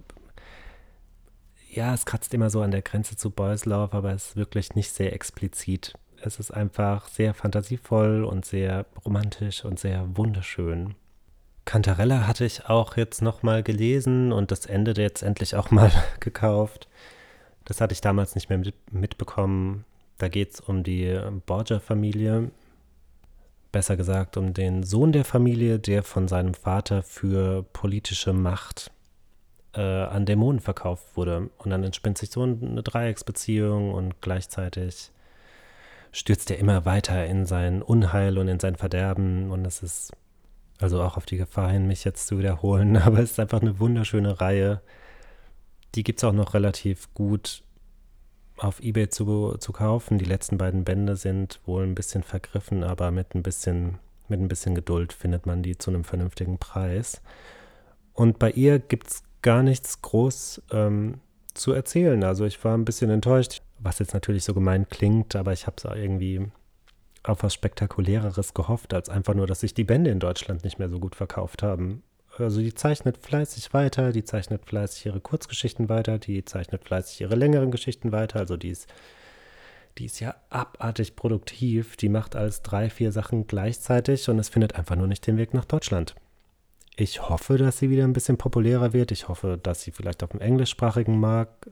ja, 1.70 1.94
es 1.94 2.06
kratzt 2.06 2.34
immer 2.34 2.50
so 2.50 2.60
an 2.60 2.70
der 2.70 2.82
Grenze 2.82 3.16
zu 3.16 3.30
Boys 3.30 3.64
Love, 3.64 3.96
aber 3.96 4.12
es 4.12 4.28
ist 4.28 4.36
wirklich 4.36 4.74
nicht 4.74 4.92
sehr 4.92 5.12
explizit. 5.12 5.94
Es 6.20 6.38
ist 6.38 6.52
einfach 6.52 7.08
sehr 7.08 7.34
fantasievoll 7.34 8.24
und 8.24 8.44
sehr 8.44 8.86
romantisch 9.04 9.64
und 9.64 9.80
sehr 9.80 10.06
wunderschön. 10.16 10.94
Cantarella 11.72 12.26
hatte 12.26 12.44
ich 12.44 12.66
auch 12.66 12.98
jetzt 12.98 13.22
nochmal 13.22 13.62
gelesen 13.62 14.30
und 14.30 14.50
das 14.50 14.66
Ende 14.66 14.92
jetzt 15.00 15.22
endlich 15.22 15.56
auch 15.56 15.70
mal 15.70 15.90
gekauft. 16.20 16.86
Das 17.64 17.80
hatte 17.80 17.94
ich 17.94 18.02
damals 18.02 18.34
nicht 18.34 18.50
mehr 18.50 18.58
mit, 18.58 18.74
mitbekommen. 18.92 19.86
Da 20.18 20.28
geht 20.28 20.52
es 20.52 20.60
um 20.60 20.82
die 20.82 21.18
Borgia-Familie. 21.46 22.50
Besser 23.72 23.96
gesagt, 23.96 24.36
um 24.36 24.52
den 24.52 24.82
Sohn 24.82 25.12
der 25.12 25.24
Familie, 25.24 25.78
der 25.78 26.02
von 26.02 26.28
seinem 26.28 26.52
Vater 26.52 27.02
für 27.02 27.62
politische 27.72 28.34
Macht 28.34 28.90
äh, 29.72 29.80
an 29.80 30.26
Dämonen 30.26 30.60
verkauft 30.60 31.16
wurde. 31.16 31.48
Und 31.56 31.70
dann 31.70 31.84
entspinnt 31.84 32.18
sich 32.18 32.28
so 32.28 32.42
eine 32.42 32.82
Dreiecksbeziehung 32.82 33.94
und 33.94 34.20
gleichzeitig 34.20 35.10
stürzt 36.12 36.50
er 36.50 36.58
immer 36.58 36.84
weiter 36.84 37.24
in 37.24 37.46
sein 37.46 37.80
Unheil 37.80 38.36
und 38.36 38.48
in 38.48 38.60
sein 38.60 38.76
Verderben. 38.76 39.50
Und 39.50 39.64
es 39.64 39.82
ist 39.82 40.12
also 40.82 41.02
auch 41.02 41.16
auf 41.16 41.26
die 41.26 41.36
Gefahr 41.36 41.70
hin, 41.70 41.86
mich 41.86 42.04
jetzt 42.04 42.26
zu 42.26 42.38
wiederholen. 42.38 42.96
Aber 42.98 43.18
es 43.18 43.32
ist 43.32 43.40
einfach 43.40 43.60
eine 43.60 43.78
wunderschöne 43.78 44.40
Reihe. 44.40 44.80
Die 45.94 46.02
gibt 46.02 46.20
es 46.20 46.24
auch 46.24 46.32
noch 46.32 46.54
relativ 46.54 47.12
gut 47.14 47.62
auf 48.56 48.80
Ebay 48.80 49.08
zu, 49.08 49.56
zu 49.58 49.72
kaufen. 49.72 50.18
Die 50.18 50.24
letzten 50.24 50.58
beiden 50.58 50.84
Bände 50.84 51.16
sind 51.16 51.60
wohl 51.66 51.84
ein 51.84 51.94
bisschen 51.94 52.22
vergriffen, 52.22 52.84
aber 52.84 53.10
mit 53.10 53.34
ein 53.34 53.42
bisschen, 53.42 53.98
mit 54.28 54.40
ein 54.40 54.48
bisschen 54.48 54.74
Geduld 54.74 55.12
findet 55.12 55.46
man 55.46 55.62
die 55.62 55.76
zu 55.76 55.90
einem 55.90 56.04
vernünftigen 56.04 56.58
Preis. 56.58 57.20
Und 58.14 58.38
bei 58.38 58.50
ihr 58.50 58.78
gibt 58.78 59.08
es 59.08 59.22
gar 59.42 59.62
nichts 59.62 60.00
groß 60.00 60.62
ähm, 60.70 61.20
zu 61.54 61.72
erzählen. 61.72 62.22
Also 62.24 62.44
ich 62.44 62.62
war 62.64 62.76
ein 62.76 62.84
bisschen 62.84 63.10
enttäuscht, 63.10 63.62
was 63.78 63.98
jetzt 63.98 64.14
natürlich 64.14 64.44
so 64.44 64.54
gemein 64.54 64.88
klingt, 64.88 65.34
aber 65.34 65.52
ich 65.52 65.66
habe 65.66 65.76
es 65.78 65.84
irgendwie 65.84 66.46
auf 67.24 67.42
was 67.42 67.54
Spektakuläreres 67.54 68.54
gehofft, 68.54 68.94
als 68.94 69.08
einfach 69.08 69.34
nur, 69.34 69.46
dass 69.46 69.60
sich 69.60 69.74
die 69.74 69.84
Bände 69.84 70.10
in 70.10 70.18
Deutschland 70.18 70.64
nicht 70.64 70.78
mehr 70.78 70.88
so 70.88 70.98
gut 70.98 71.14
verkauft 71.14 71.62
haben. 71.62 72.02
Also 72.38 72.60
die 72.60 72.74
zeichnet 72.74 73.18
fleißig 73.18 73.74
weiter, 73.74 74.12
die 74.12 74.24
zeichnet 74.24 74.64
fleißig 74.64 75.06
ihre 75.06 75.20
Kurzgeschichten 75.20 75.88
weiter, 75.88 76.18
die 76.18 76.44
zeichnet 76.44 76.84
fleißig 76.84 77.20
ihre 77.20 77.34
längeren 77.34 77.70
Geschichten 77.70 78.10
weiter. 78.10 78.38
Also 78.38 78.56
die 78.56 78.70
ist, 78.70 78.88
die 79.98 80.06
ist 80.06 80.20
ja 80.20 80.34
abartig 80.48 81.14
produktiv. 81.14 81.96
Die 81.96 82.08
macht 82.08 82.34
als 82.34 82.62
drei, 82.62 82.88
vier 82.88 83.12
Sachen 83.12 83.46
gleichzeitig 83.46 84.28
und 84.28 84.38
es 84.38 84.48
findet 84.48 84.76
einfach 84.76 84.96
nur 84.96 85.06
nicht 85.06 85.26
den 85.26 85.36
Weg 85.36 85.52
nach 85.52 85.66
Deutschland. 85.66 86.14
Ich 86.96 87.28
hoffe, 87.28 87.56
dass 87.58 87.78
sie 87.78 87.90
wieder 87.90 88.04
ein 88.04 88.12
bisschen 88.12 88.38
populärer 88.38 88.92
wird. 88.92 89.12
Ich 89.12 89.28
hoffe, 89.28 89.58
dass 89.62 89.82
sie 89.82 89.92
vielleicht 89.92 90.22
auf 90.22 90.30
dem 90.30 90.40
englischsprachigen 90.40 91.18
Markt 91.18 91.70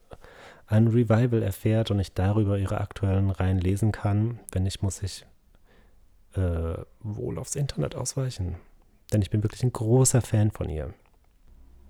ein 0.66 0.88
Revival 0.88 1.42
erfährt 1.42 1.90
und 1.90 1.98
ich 2.00 2.14
darüber 2.14 2.58
ihre 2.58 2.80
aktuellen 2.80 3.30
Reihen 3.30 3.58
lesen 3.58 3.92
kann. 3.92 4.40
Wenn 4.52 4.62
nicht, 4.62 4.82
muss 4.82 5.02
ich 5.02 5.26
äh, 6.34 6.78
wohl 7.00 7.38
aufs 7.38 7.56
Internet 7.56 7.94
ausweichen. 7.94 8.56
Denn 9.12 9.22
ich 9.22 9.30
bin 9.30 9.42
wirklich 9.42 9.62
ein 9.62 9.72
großer 9.72 10.22
Fan 10.22 10.50
von 10.50 10.68
ihr. 10.68 10.94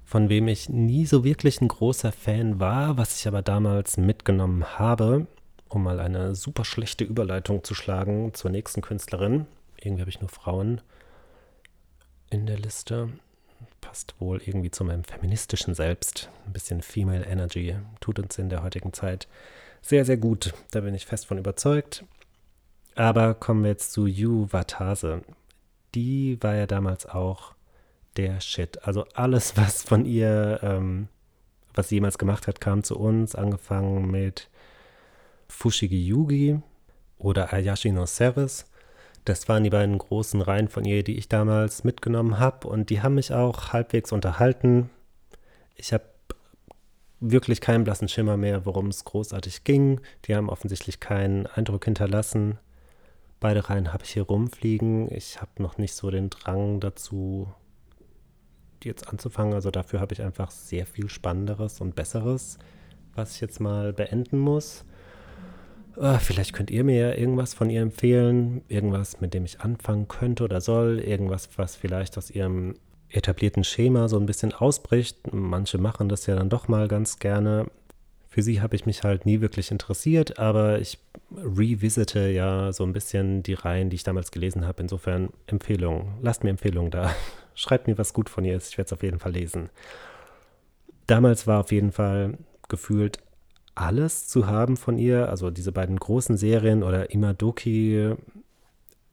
Von 0.05 0.29
wem 0.29 0.48
ich 0.48 0.68
nie 0.68 1.07
so 1.07 1.22
wirklich 1.24 1.61
ein 1.61 1.68
großer 1.68 2.12
Fan 2.12 2.59
war, 2.59 2.96
was 2.96 3.20
ich 3.20 3.29
aber 3.29 3.42
damals 3.42 3.96
mitgenommen 3.96 4.79
habe, 4.79 5.26
um 5.68 5.85
mal 5.85 6.00
eine 6.00 6.35
super 6.35 6.64
schlechte 6.64 7.05
Überleitung 7.05 7.62
zu 7.62 7.74
schlagen 7.74 8.35
zur 8.35 8.50
nächsten 8.50 8.81
Künstlerin. 8.81 9.46
Irgendwie 9.76 10.00
habe 10.00 10.11
ich 10.11 10.20
nur 10.20 10.31
Frauen 10.31 10.81
in 12.29 12.46
der 12.46 12.59
Liste. 12.59 13.11
Passt 13.81 14.14
wohl 14.18 14.40
irgendwie 14.44 14.70
zu 14.70 14.85
meinem 14.85 15.05
feministischen 15.05 15.74
Selbst. 15.74 16.29
Ein 16.46 16.53
bisschen 16.53 16.83
Female 16.83 17.24
Energy 17.24 17.76
tut 18.00 18.18
uns 18.18 18.38
in 18.38 18.48
der 18.48 18.62
heutigen 18.62 18.92
Zeit 18.92 19.29
sehr, 19.83 20.05
sehr 20.05 20.16
gut. 20.16 20.53
Da 20.70 20.81
bin 20.81 20.94
ich 20.94 21.07
fest 21.07 21.26
von 21.26 21.38
überzeugt. 21.38 22.05
Aber 23.00 23.32
kommen 23.32 23.62
wir 23.62 23.70
jetzt 23.70 23.92
zu 23.92 24.06
Yu 24.06 24.48
Watase. 24.50 25.22
Die 25.94 26.36
war 26.42 26.54
ja 26.54 26.66
damals 26.66 27.06
auch 27.06 27.54
der 28.18 28.42
Shit. 28.42 28.84
Also 28.84 29.06
alles, 29.14 29.56
was 29.56 29.82
von 29.82 30.04
ihr, 30.04 30.60
ähm, 30.62 31.08
was 31.72 31.88
sie 31.88 31.94
jemals 31.94 32.18
gemacht 32.18 32.46
hat, 32.46 32.60
kam 32.60 32.82
zu 32.82 32.98
uns. 32.98 33.34
Angefangen 33.34 34.10
mit 34.10 34.50
Fushigi 35.48 36.08
Yugi 36.08 36.60
oder 37.16 37.54
Ayashi 37.54 37.90
no 37.90 38.04
Service. 38.04 38.66
Das 39.24 39.48
waren 39.48 39.64
die 39.64 39.70
beiden 39.70 39.96
großen 39.96 40.42
Reihen 40.42 40.68
von 40.68 40.84
ihr, 40.84 41.02
die 41.02 41.16
ich 41.16 41.30
damals 41.30 41.84
mitgenommen 41.84 42.38
habe. 42.38 42.68
Und 42.68 42.90
die 42.90 43.00
haben 43.00 43.14
mich 43.14 43.32
auch 43.32 43.72
halbwegs 43.72 44.12
unterhalten. 44.12 44.90
Ich 45.74 45.94
habe 45.94 46.04
wirklich 47.18 47.62
keinen 47.62 47.84
blassen 47.84 48.08
Schimmer 48.08 48.36
mehr, 48.36 48.66
worum 48.66 48.88
es 48.88 49.06
großartig 49.06 49.64
ging. 49.64 50.02
Die 50.26 50.36
haben 50.36 50.50
offensichtlich 50.50 51.00
keinen 51.00 51.46
Eindruck 51.46 51.86
hinterlassen. 51.86 52.58
Beide 53.40 53.70
Reihen 53.70 53.92
habe 53.92 54.05
ich 54.05 54.11
hier 54.11 54.24
rumfliegen. 54.24 55.11
Ich 55.11 55.40
habe 55.40 55.62
noch 55.62 55.79
nicht 55.79 55.94
so 55.94 56.11
den 56.11 56.29
Drang 56.29 56.79
dazu, 56.79 57.48
jetzt 58.85 59.09
anzufangen. 59.09 59.55
Also 59.55 59.70
dafür 59.70 60.00
habe 60.00 60.12
ich 60.12 60.22
einfach 60.22 60.50
sehr 60.50 60.87
viel 60.87 61.09
Spannenderes 61.09 61.81
und 61.81 61.94
Besseres, 61.94 62.59
was 63.14 63.35
ich 63.35 63.40
jetzt 63.40 63.59
mal 63.59 63.94
beenden 63.94 64.38
muss. 64.38 64.85
Uh, 65.96 66.18
vielleicht 66.18 66.53
könnt 66.53 66.70
ihr 66.70 66.85
mir 66.85 67.09
ja 67.09 67.14
irgendwas 67.14 67.53
von 67.53 67.68
ihr 67.68 67.83
empfehlen, 67.83 68.62
irgendwas, 68.68 69.20
mit 69.20 69.35
dem 69.35 69.44
ich 69.44 69.61
anfangen 69.61 70.07
könnte 70.07 70.44
oder 70.44 70.61
soll, 70.61 71.00
irgendwas, 71.00 71.48
was 71.57 71.76
vielleicht 71.76 72.16
aus 72.16 72.31
ihrem 72.31 72.74
etablierten 73.09 73.64
Schema 73.64 74.09
so 74.09 74.18
ein 74.18 74.26
bisschen 74.26 74.53
ausbricht. 74.53 75.33
Manche 75.33 75.79
machen 75.79 76.09
das 76.09 76.26
ja 76.26 76.37
dann 76.37 76.48
doch 76.48 76.68
mal 76.68 76.88
ganz 76.88 77.18
gerne. 77.18 77.66
Für 78.40 78.44
sie 78.44 78.62
habe 78.62 78.74
ich 78.74 78.87
mich 78.87 79.03
halt 79.03 79.26
nie 79.26 79.42
wirklich 79.42 79.70
interessiert, 79.70 80.38
aber 80.38 80.81
ich 80.81 80.98
revisite 81.31 82.31
ja 82.31 82.72
so 82.72 82.85
ein 82.85 82.94
bisschen 82.94 83.42
die 83.42 83.53
Reihen, 83.53 83.90
die 83.90 83.96
ich 83.96 84.03
damals 84.03 84.31
gelesen 84.31 84.66
habe. 84.66 84.81
Insofern 84.81 85.29
Empfehlungen. 85.46 86.14
Lasst 86.22 86.42
mir 86.42 86.48
Empfehlungen 86.48 86.90
da. 86.90 87.14
Schreibt 87.55 87.87
mir, 87.87 87.98
was 87.98 88.14
gut 88.14 88.31
von 88.31 88.46
ihr 88.46 88.57
ist. 88.57 88.70
Ich 88.70 88.79
werde 88.79 88.87
es 88.87 88.92
auf 88.94 89.03
jeden 89.03 89.18
Fall 89.18 89.33
lesen. 89.33 89.68
Damals 91.07 91.46
war 91.46 91.61
auf 91.61 91.70
jeden 91.70 91.92
Fall 91.92 92.38
gefühlt 92.70 93.18
alles 93.74 94.26
zu 94.26 94.46
haben 94.46 94.79
von 94.79 94.96
ihr. 94.96 95.29
Also 95.29 95.50
diese 95.50 95.70
beiden 95.70 95.98
großen 95.98 96.38
Serien 96.38 96.83
oder 96.83 97.11
Imadoki, 97.11 98.14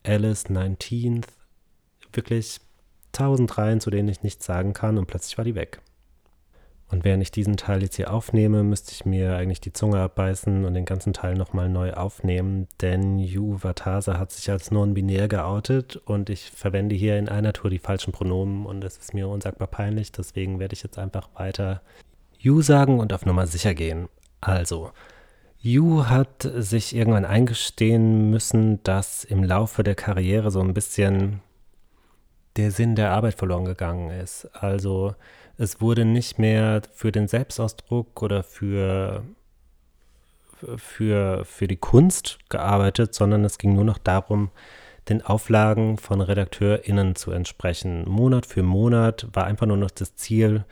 Alice 0.03 0.45
19th. 0.45 1.27
Wirklich 2.13 2.61
tausend 3.11 3.57
Reihen, 3.57 3.81
zu 3.81 3.89
denen 3.89 4.07
ich 4.07 4.23
nichts 4.23 4.45
sagen 4.45 4.71
kann 4.71 4.97
und 4.97 5.07
plötzlich 5.07 5.37
war 5.37 5.43
die 5.43 5.55
weg. 5.55 5.81
Und 6.89 7.03
während 7.03 7.21
ich 7.21 7.31
diesen 7.31 7.57
Teil 7.57 7.81
jetzt 7.81 7.97
hier 7.97 8.13
aufnehme, 8.13 8.63
müsste 8.63 8.93
ich 8.93 9.05
mir 9.05 9.35
eigentlich 9.35 9.59
die 9.59 9.73
Zunge 9.73 9.99
abbeißen 9.99 10.63
und 10.63 10.73
den 10.73 10.85
ganzen 10.85 11.11
Teil 11.11 11.35
nochmal 11.35 11.67
neu 11.67 11.93
aufnehmen, 11.93 12.67
denn 12.79 13.19
Yu 13.19 13.57
Vatasa 13.61 14.17
hat 14.17 14.31
sich 14.31 14.49
als 14.49 14.71
non-binär 14.71 15.27
geoutet 15.27 15.97
und 15.97 16.29
ich 16.29 16.49
verwende 16.49 16.95
hier 16.95 17.19
in 17.19 17.27
einer 17.27 17.51
Tour 17.51 17.69
die 17.69 17.79
falschen 17.79 18.13
Pronomen 18.13 18.65
und 18.65 18.85
es 18.85 18.97
ist 18.97 19.13
mir 19.13 19.27
unsagbar 19.27 19.67
peinlich, 19.67 20.13
deswegen 20.13 20.59
werde 20.59 20.73
ich 20.73 20.83
jetzt 20.83 20.97
einfach 20.97 21.27
weiter 21.35 21.81
Yu 22.39 22.61
sagen 22.61 23.01
und 23.01 23.11
auf 23.11 23.25
Nummer 23.25 23.47
sicher 23.47 23.73
gehen. 23.73 24.07
Also, 24.39 24.91
Yu 25.59 26.05
hat 26.05 26.49
sich 26.55 26.95
irgendwann 26.95 27.25
eingestehen 27.25 28.29
müssen, 28.29 28.81
dass 28.83 29.25
im 29.25 29.43
Laufe 29.43 29.83
der 29.83 29.95
Karriere 29.95 30.51
so 30.51 30.61
ein 30.61 30.73
bisschen 30.73 31.41
der 32.55 32.71
Sinn 32.71 32.95
der 32.95 33.11
Arbeit 33.11 33.35
verloren 33.35 33.65
gegangen 33.65 34.09
ist. 34.09 34.45
Also, 34.53 35.15
es 35.57 35.81
wurde 35.81 36.05
nicht 36.05 36.39
mehr 36.39 36.81
für 36.93 37.11
den 37.11 37.27
Selbstausdruck 37.27 38.21
oder 38.21 38.43
für, 38.43 39.23
für, 40.77 41.45
für 41.45 41.67
die 41.67 41.77
Kunst 41.77 42.39
gearbeitet, 42.49 43.13
sondern 43.13 43.43
es 43.43 43.57
ging 43.57 43.73
nur 43.73 43.85
noch 43.85 43.97
darum, 43.97 44.51
den 45.09 45.21
Auflagen 45.21 45.97
von 45.97 46.21
RedakteurInnen 46.21 47.15
zu 47.15 47.31
entsprechen. 47.31 48.07
Monat 48.07 48.45
für 48.45 48.63
Monat 48.63 49.27
war 49.33 49.45
einfach 49.45 49.65
nur 49.65 49.77
noch 49.77 49.91
das 49.91 50.15
Ziel, 50.15 50.65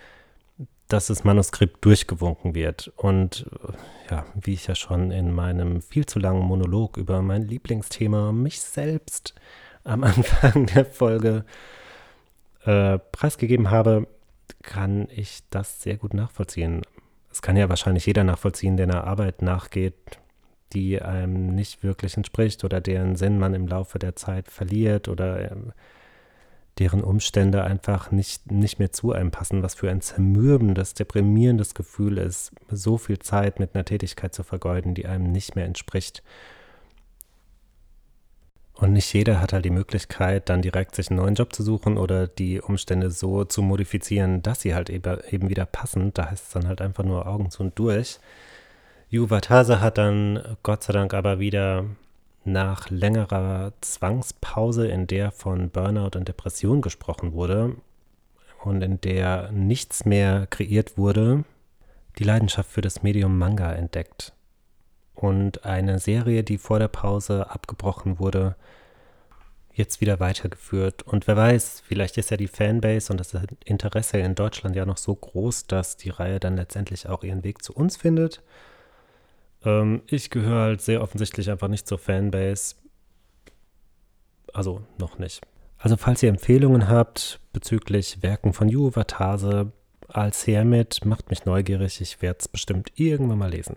dass 0.88 1.08
das 1.08 1.24
Manuskript 1.24 1.84
durchgewunken 1.84 2.54
wird. 2.54 2.92
Und 2.96 3.50
ja, 4.10 4.26
wie 4.36 4.54
ich 4.54 4.68
ja 4.68 4.76
schon 4.76 5.12
in 5.12 5.34
meinem 5.34 5.82
viel 5.82 6.06
zu 6.06 6.20
langen 6.20 6.44
Monolog 6.44 6.98
über 6.98 7.22
mein 7.22 7.48
Lieblingsthema, 7.48 8.32
mich 8.32 8.62
selbst, 8.62 9.34
am 9.84 10.04
Anfang 10.04 10.68
der 10.68 10.86
Folge 10.86 11.46
äh, 12.66 13.00
preisgegeben 13.00 13.72
habe, 13.72 14.08
kann 14.66 15.08
ich 15.10 15.44
das 15.50 15.82
sehr 15.82 15.98
gut 15.98 16.14
nachvollziehen. 16.14 16.82
Es 17.32 17.42
kann 17.42 17.58
ja 17.58 17.70
wahrscheinlich 17.70 18.06
jeder 18.06 18.24
nachvollziehen, 18.24 18.78
der 18.78 18.88
einer 18.88 19.06
Arbeit 19.06 19.42
nachgeht, 19.42 19.96
die 20.74 21.02
einem 21.02 21.54
nicht 21.54 21.84
wirklich 21.84 22.18
entspricht 22.18 22.64
oder 22.64 22.82
deren 22.82 23.16
Sinn 23.16 23.40
man 23.40 23.54
im 23.54 23.68
Laufe 23.68 24.00
der 24.00 24.16
Zeit 24.16 24.50
verliert 24.50 25.08
oder 25.08 25.52
ähm, 25.52 25.72
deren 26.80 27.04
Umstände 27.04 27.64
einfach 27.64 28.12
nicht, 28.12 28.52
nicht 28.52 28.80
mehr 28.80 28.92
zu 28.92 29.14
einem 29.14 29.32
passen, 29.32 29.64
was 29.64 29.76
für 29.76 29.90
ein 29.90 30.02
zermürbendes, 30.02 30.94
deprimierendes 30.94 31.74
Gefühl 31.74 32.18
ist, 32.18 32.52
so 32.70 32.98
viel 32.98 33.20
Zeit 33.20 33.60
mit 33.60 33.76
einer 33.76 33.86
Tätigkeit 33.86 34.34
zu 34.34 34.44
vergeuden, 34.44 34.94
die 34.94 35.06
einem 35.06 35.32
nicht 35.32 35.56
mehr 35.56 35.66
entspricht. 35.66 36.22
Und 38.78 38.92
nicht 38.92 39.14
jeder 39.14 39.40
hat 39.40 39.54
halt 39.54 39.64
die 39.64 39.70
Möglichkeit, 39.70 40.50
dann 40.50 40.62
direkt 40.62 40.96
sich 40.96 41.10
einen 41.10 41.20
neuen 41.20 41.36
Job 41.36 41.54
zu 41.54 41.64
suchen 41.64 41.98
oder 41.98 42.28
die 42.28 42.60
Umstände 42.60 43.10
so 43.10 43.46
zu 43.46 43.62
modifizieren, 43.62 44.44
dass 44.44 44.62
sie 44.62 44.76
halt 44.76 44.90
eben 44.90 45.50
wieder 45.50 45.66
passen. 45.66 46.14
Da 46.14 46.30
heißt 46.30 46.48
es 46.48 46.54
dann 46.54 46.68
halt 46.68 46.82
einfach 46.82 47.06
nur 47.06 47.26
Augen 47.26 47.50
zu 47.50 47.64
und 47.64 47.80
durch. 47.80 48.20
Juvatase 49.10 49.80
hat 49.80 49.98
dann 49.98 50.58
Gott 50.62 50.84
sei 50.84 50.92
Dank 50.92 51.14
aber 51.14 51.40
wieder 51.40 51.86
nach 52.44 52.90
längerer 52.90 53.72
Zwangspause, 53.80 54.88
in 54.88 55.08
der 55.08 55.32
von 55.32 55.70
Burnout 55.70 56.18
und 56.18 56.28
Depression 56.28 56.82
gesprochen 56.82 57.34
wurde 57.34 57.78
und 58.64 58.82
in 58.82 59.00
der 59.00 59.52
nichts 59.52 60.06
mehr 60.06 60.48
kreiert 60.48 60.98
wurde, 60.98 61.46
die 62.20 62.24
Leidenschaft 62.24 62.70
für 62.70 62.82
das 62.82 63.04
Medium 63.04 63.38
Manga 63.38 63.72
entdeckt 63.72 64.35
und 65.26 65.66
eine 65.66 66.00
Serie, 66.00 66.44
die 66.44 66.58
vor 66.58 66.80
der 66.80 66.88
Pause 66.88 67.50
abgebrochen 67.50 68.20
wurde, 68.20 68.56
jetzt 69.74 70.00
wieder 70.02 70.20
weitergeführt. 70.20 71.04
Und 71.04 71.28
wer 71.28 71.36
weiß, 71.36 71.84
vielleicht 71.86 72.18
ist 72.18 72.32
ja 72.32 72.38
die 72.38 72.48
Fanbase 72.48 73.12
und 73.12 73.20
das 73.20 73.36
Interesse 73.66 74.18
in 74.18 74.36
Deutschland 74.36 74.76
ja 74.76 74.86
noch 74.86 74.98
so 74.98 75.14
groß, 75.14 75.68
dass 75.68 75.98
die 75.98 76.10
Reihe 76.10 76.40
dann 76.40 76.56
letztendlich 76.56 77.10
auch 77.10 77.24
ihren 77.24 77.44
Weg 77.44 77.62
zu 77.62 77.74
uns 77.74 77.98
findet. 77.98 78.42
Ähm, 79.64 80.02
ich 80.08 80.30
gehöre 80.30 80.62
halt 80.62 80.82
sehr 80.82 81.02
offensichtlich 81.02 81.50
einfach 81.52 81.68
nicht 81.68 81.88
zur 81.88 82.00
Fanbase. 82.00 82.76
Also 84.54 84.82
noch 84.98 85.20
nicht. 85.20 85.42
Also 85.78 85.98
falls 85.98 86.24
ihr 86.24 86.30
Empfehlungen 86.30 86.88
habt 86.88 87.42
bezüglich 87.52 88.24
Werken 88.24 88.54
von 88.54 88.70
Yu 88.70 88.92
Vatase, 88.92 89.74
als 90.08 90.48
Hermit, 90.48 91.04
macht 91.04 91.30
mich 91.30 91.46
neugierig. 91.46 92.00
Ich 92.00 92.22
werde 92.22 92.38
es 92.40 92.48
bestimmt 92.48 92.92
irgendwann 92.96 93.40
mal 93.40 93.50
lesen. 93.50 93.76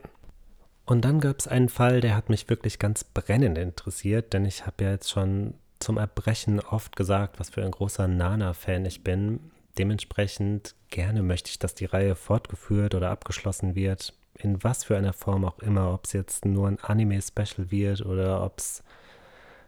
Und 0.89 1.05
dann 1.05 1.21
gab 1.21 1.39
es 1.39 1.47
einen 1.47 1.69
Fall, 1.69 2.01
der 2.01 2.17
hat 2.17 2.31
mich 2.31 2.49
wirklich 2.49 2.79
ganz 2.79 3.05
brennend 3.05 3.59
interessiert, 3.59 4.33
denn 4.33 4.47
ich 4.47 4.65
habe 4.65 4.85
ja 4.85 4.93
jetzt 4.93 5.11
schon 5.11 5.53
zum 5.81 5.99
Erbrechen 5.99 6.61
oft 6.61 6.97
gesagt, 6.97 7.39
was 7.39 7.51
für 7.51 7.63
ein 7.63 7.73
großer 7.73 8.09
Nana-Fan 8.09 8.87
ich 8.87 9.05
bin. 9.05 9.51
Dementsprechend 9.77 10.75
gerne 10.89 11.23
möchte 11.23 11.51
ich, 11.51 11.59
dass 11.59 11.75
die 11.75 11.85
Reihe 11.85 12.15
fortgeführt 12.15 12.95
oder 12.95 13.11
abgeschlossen 13.11 13.75
wird. 13.75 14.15
In 14.39 14.65
was 14.65 14.85
für 14.85 14.97
einer 14.97 15.13
Form 15.13 15.45
auch 15.45 15.59
immer. 15.59 15.93
Ob 15.93 16.07
es 16.07 16.15
jetzt 16.15 16.47
nur 16.47 16.67
ein 16.67 16.79
Anime-Special 16.81 17.71
wird 17.71 18.07
oder 18.07 18.43
ob 18.43 18.57
es 18.57 18.83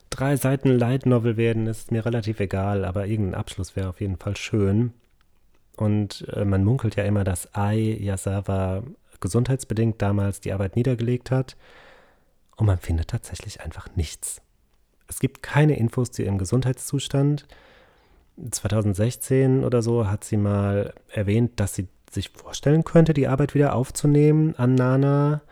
drei 0.09 0.37
Seiten 0.37 0.71
Light 0.71 1.05
Novel 1.05 1.37
werden, 1.37 1.67
ist 1.67 1.93
mir 1.93 2.07
relativ 2.07 2.41
egal. 2.41 2.87
Aber 2.87 3.07
irgendein 3.07 3.39
Abschluss 3.39 3.77
wäre 3.77 3.91
auf 3.91 4.01
jeden 4.01 4.17
Fall 4.17 4.39
schön. 4.39 4.95
Und 5.77 6.27
äh, 6.33 6.47
man 6.47 6.65
munkelt 6.65 6.97
ja 6.97 7.05
immer, 7.05 7.25
dass 7.25 7.55
Ai 7.55 7.99
Yasawa 8.01 8.85
gesundheitsbedingt 9.21 10.01
damals 10.01 10.41
die 10.41 10.53
Arbeit 10.53 10.77
niedergelegt 10.77 11.31
hat. 11.31 11.57
Und 12.57 12.67
man 12.67 12.79
findet 12.79 13.09
tatsächlich 13.09 13.61
einfach 13.61 13.89
nichts. 13.97 14.43
Es 15.09 15.19
gibt 15.19 15.43
keine 15.43 15.77
Infos 15.77 16.11
zu 16.11 16.23
ihrem 16.23 16.39
Gesundheitszustand. 16.39 17.47
2016 18.51 19.65
oder 19.65 19.83
so 19.83 20.07
hat 20.09 20.25
sie 20.25 20.37
mal 20.37 20.95
erwähnt, 21.09 21.59
dass 21.61 21.75
sie 21.75 21.89
sich 22.11 22.31
vorstellen 22.31 22.85
könnte, 22.85 23.15
die 23.15 23.29
Arbeit 23.29 23.55
wieder 23.55 23.75
aufzunehmen 23.75 24.55
an 24.57 24.75
Nana. 24.75 25.43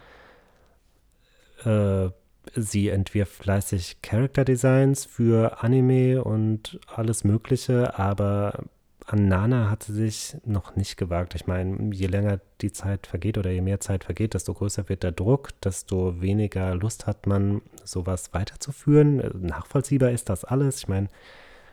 Äh, 1.64 2.10
sie 2.54 2.88
entwirft 2.88 3.32
fleißig 3.32 4.00
Character 4.02 4.44
Designs 4.44 5.04
für 5.04 5.62
Anime 5.62 6.22
und 6.22 6.80
alles 6.86 7.24
Mögliche, 7.24 7.98
aber 7.98 8.64
an 9.10 9.26
Nana 9.26 9.70
hat 9.70 9.84
sie 9.84 9.94
sich 9.94 10.36
noch 10.44 10.76
nicht 10.76 10.98
gewagt. 10.98 11.34
Ich 11.34 11.46
meine, 11.46 11.94
je 11.94 12.06
länger 12.06 12.40
die 12.60 12.72
Zeit 12.72 13.06
vergeht 13.06 13.38
oder 13.38 13.50
je 13.50 13.62
mehr 13.62 13.80
Zeit 13.80 14.04
vergeht, 14.04 14.34
desto 14.34 14.52
größer 14.52 14.90
wird 14.90 15.02
der 15.02 15.12
Druck, 15.12 15.58
desto 15.62 16.20
weniger 16.20 16.74
Lust 16.74 17.06
hat 17.06 17.26
man, 17.26 17.62
sowas 17.84 18.34
weiterzuführen. 18.34 19.22
Nachvollziehbar 19.40 20.10
ist 20.10 20.28
das 20.28 20.44
alles. 20.44 20.80
Ich 20.80 20.88
meine, 20.88 21.08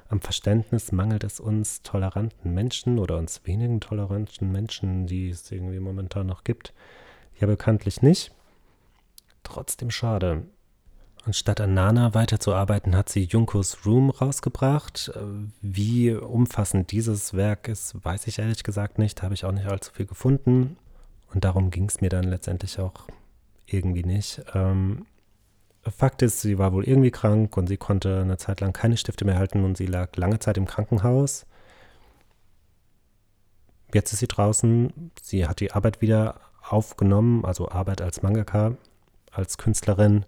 am 0.08 0.22
Verständnis 0.22 0.94
mangelt 0.94 1.26
es 1.26 1.42
uns 1.42 1.82
toleranten 1.82 2.54
Menschen 2.54 3.00
oder 3.00 3.18
uns 3.18 3.42
wenigen 3.44 3.82
toleranten 3.82 4.50
Menschen, 4.52 5.06
die 5.06 5.30
es 5.30 5.52
irgendwie 5.52 5.82
momentan 5.82 6.28
noch 6.28 6.46
gibt. 6.46 6.74
Ja, 7.38 7.48
bekanntlich 7.48 8.02
nicht. 8.02 8.32
Trotzdem 9.44 9.92
schade. 9.92 10.44
Anstatt 11.26 11.60
an 11.60 11.74
Nana 11.74 12.14
weiterzuarbeiten, 12.14 12.96
hat 12.96 13.10
sie 13.10 13.24
Junkos 13.24 13.84
Room 13.84 14.12
rausgebracht. 14.12 15.12
Wie 15.60 16.12
umfassend 16.14 16.92
dieses 16.92 17.34
Werk 17.34 17.68
ist, 17.68 17.96
weiß 18.06 18.28
ich 18.28 18.38
ehrlich 18.38 18.64
gesagt 18.64 19.00
nicht. 19.00 19.24
Habe 19.24 19.34
ich 19.34 19.44
auch 19.44 19.52
nicht 19.52 19.66
allzu 19.66 19.92
viel 19.92 20.06
gefunden. 20.06 20.78
Und 21.34 21.44
darum 21.44 21.72
ging 21.72 21.86
es 21.86 22.00
mir 22.00 22.10
dann 22.10 22.26
letztendlich 22.26 22.80
auch 22.80 23.08
irgendwie 23.66 24.04
nicht. 24.04 24.44
Ähm, 24.54 25.08
Fakt 25.82 26.22
ist, 26.22 26.42
sie 26.42 26.60
war 26.60 26.74
wohl 26.74 26.88
irgendwie 26.88 27.10
krank 27.10 27.58
und 27.58 27.66
sie 27.68 27.78
konnte 27.78 28.22
eine 28.22 28.38
Zeit 28.38 28.62
lang 28.62 28.72
keine 28.72 28.96
Stifte 28.96 29.26
mehr 29.26 29.40
halten 29.40 29.64
und 29.66 29.78
sie 29.78 29.88
lag 29.88 30.16
lange 30.18 30.38
Zeit 30.38 30.58
im 30.58 30.68
Krankenhaus. 30.68 31.48
Jetzt 33.96 34.14
ist 34.14 34.20
sie 34.20 34.28
draußen. 34.28 35.12
Sie 35.24 35.48
hat 35.48 35.60
die 35.60 35.72
Arbeit 35.72 36.02
wieder 36.02 36.40
aufgenommen, 36.68 37.46
also 37.46 37.70
Arbeit 37.70 38.02
als 38.02 38.22
Mangaka, 38.22 38.78
als 39.32 39.58
Künstlerin 39.58 40.26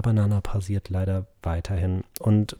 aber 0.00 0.14
Nana 0.14 0.40
pausiert 0.40 0.88
leider 0.88 1.26
weiterhin. 1.42 2.04
Und 2.20 2.56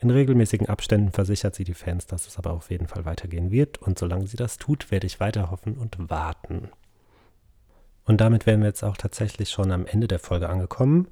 in 0.00 0.10
regelmäßigen 0.10 0.68
Abständen 0.68 1.12
versichert 1.12 1.54
sie 1.54 1.62
die 1.62 1.72
Fans, 1.72 2.08
dass 2.08 2.26
es 2.26 2.36
aber 2.36 2.50
auf 2.50 2.72
jeden 2.72 2.88
Fall 2.88 3.04
weitergehen 3.04 3.52
wird. 3.52 3.78
Und 3.78 3.96
solange 3.96 4.26
sie 4.26 4.36
das 4.36 4.56
tut, 4.56 4.90
werde 4.90 5.06
ich 5.06 5.20
weiter 5.20 5.52
hoffen 5.52 5.78
und 5.78 6.10
warten. 6.10 6.70
Und 8.04 8.20
damit 8.20 8.44
wären 8.44 8.58
wir 8.58 8.66
jetzt 8.66 8.82
auch 8.82 8.96
tatsächlich 8.96 9.50
schon 9.50 9.70
am 9.70 9.86
Ende 9.86 10.08
der 10.08 10.18
Folge 10.18 10.48
angekommen. 10.48 11.06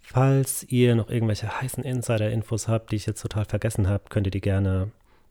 Falls 0.00 0.64
ihr 0.64 0.96
noch 0.96 1.08
irgendwelche 1.08 1.60
heißen 1.60 1.84
Insider-Infos 1.84 2.66
habt, 2.66 2.90
die 2.90 2.96
ich 2.96 3.06
jetzt 3.06 3.22
total 3.22 3.44
vergessen 3.44 3.88
habe, 3.88 4.04
könnt 4.08 4.26
ihr 4.26 4.32
die 4.32 4.40
gerne 4.40 4.90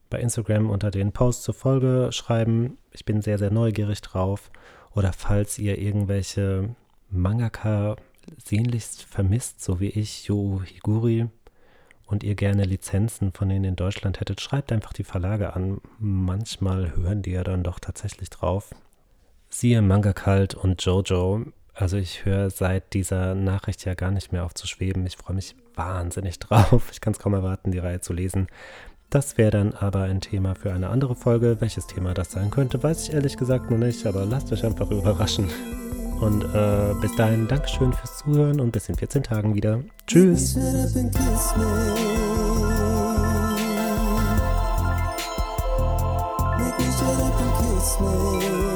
bei 0.10 0.22
Instagram 0.22 0.70
unter 0.70 0.90
den 0.90 1.12
Post 1.12 1.44
zur 1.44 1.54
Folge 1.54 2.14
schreiben. 2.14 2.78
Ich 2.92 3.04
bin 3.04 3.22
sehr, 3.22 3.38
sehr 3.38 3.52
neugierig 3.52 4.00
drauf. 4.00 4.52
Oder 4.96 5.12
falls 5.12 5.60
ihr 5.60 5.80
irgendwelche 5.80 6.70
Mangaka 7.10 7.98
sehnlichst 8.44 9.04
vermisst, 9.04 9.64
so 9.64 9.80
wie 9.80 9.90
ich, 9.90 10.28
Yo 10.28 10.62
Higuri, 10.64 11.28
und 12.06 12.24
ihr 12.24 12.36
gerne 12.36 12.66
Lizenzen 12.66 13.32
von 13.32 13.50
denen 13.50 13.66
in 13.66 13.76
Deutschland 13.76 14.20
hättet, 14.20 14.42
schreibt 14.42 14.72
einfach 14.72 14.94
die 14.94 15.04
Verlage 15.04 15.54
an. 15.54 15.82
Manchmal 16.00 16.96
hören 16.96 17.22
die 17.22 17.32
ja 17.32 17.44
dann 17.44 17.64
doch 17.64 17.80
tatsächlich 17.80 18.30
drauf. 18.30 18.72
Siehe 19.50 19.82
Manga 19.82 20.14
Kalt 20.14 20.54
und 20.54 20.84
Jojo. 20.84 21.46
Also 21.74 21.98
ich 21.98 22.26
höre 22.26 22.50
seit 22.50 22.94
dieser 22.94 23.34
Nachricht 23.34 23.84
ja 23.86 23.96
gar 23.96 24.12
nicht 24.12 24.32
mehr 24.32 24.46
auf 24.46 24.54
zu 24.54 24.68
schweben. 24.68 25.06
Ich 25.08 25.18
freue 25.18 25.36
mich 25.36 25.56
wahnsinnig 25.76 26.40
drauf. 26.40 26.90
Ich 26.92 27.02
kann 27.02 27.14
es 27.14 27.20
kaum 27.20 27.34
erwarten, 27.34 27.72
die 27.72 27.80
Reihe 27.80 28.02
zu 28.02 28.14
lesen. 28.14 28.48
Das 29.10 29.38
wäre 29.38 29.52
dann 29.52 29.74
aber 29.74 30.04
ein 30.04 30.22
Thema 30.22 30.56
für 30.56 30.74
eine 30.74 30.90
andere 30.90 31.16
Folge. 31.16 31.58
Welches 31.62 31.88
Thema 31.88 32.14
das 32.14 32.32
sein 32.32 32.50
könnte, 32.50 32.82
weiß 32.82 33.08
ich 33.08 33.14
ehrlich 33.14 33.38
gesagt 33.38 33.70
noch 33.70 33.78
nicht, 33.78 34.06
aber 34.06 34.26
lasst 34.26 34.52
euch 34.52 34.66
einfach 34.66 34.90
überraschen. 34.90 35.50
Und 36.24 36.44
äh, 36.56 36.94
bis 37.02 37.14
dahin, 37.16 37.48
Dankeschön 37.50 37.92
fürs 37.92 38.20
Zuhören 38.20 38.62
und 38.62 38.72
bis 38.72 38.88
in 38.88 38.96
14 38.96 39.24
Tagen 39.24 39.56
wieder. 39.56 39.82
Tschüss. 40.08 40.56
Make 48.00 48.62
me 48.62 48.73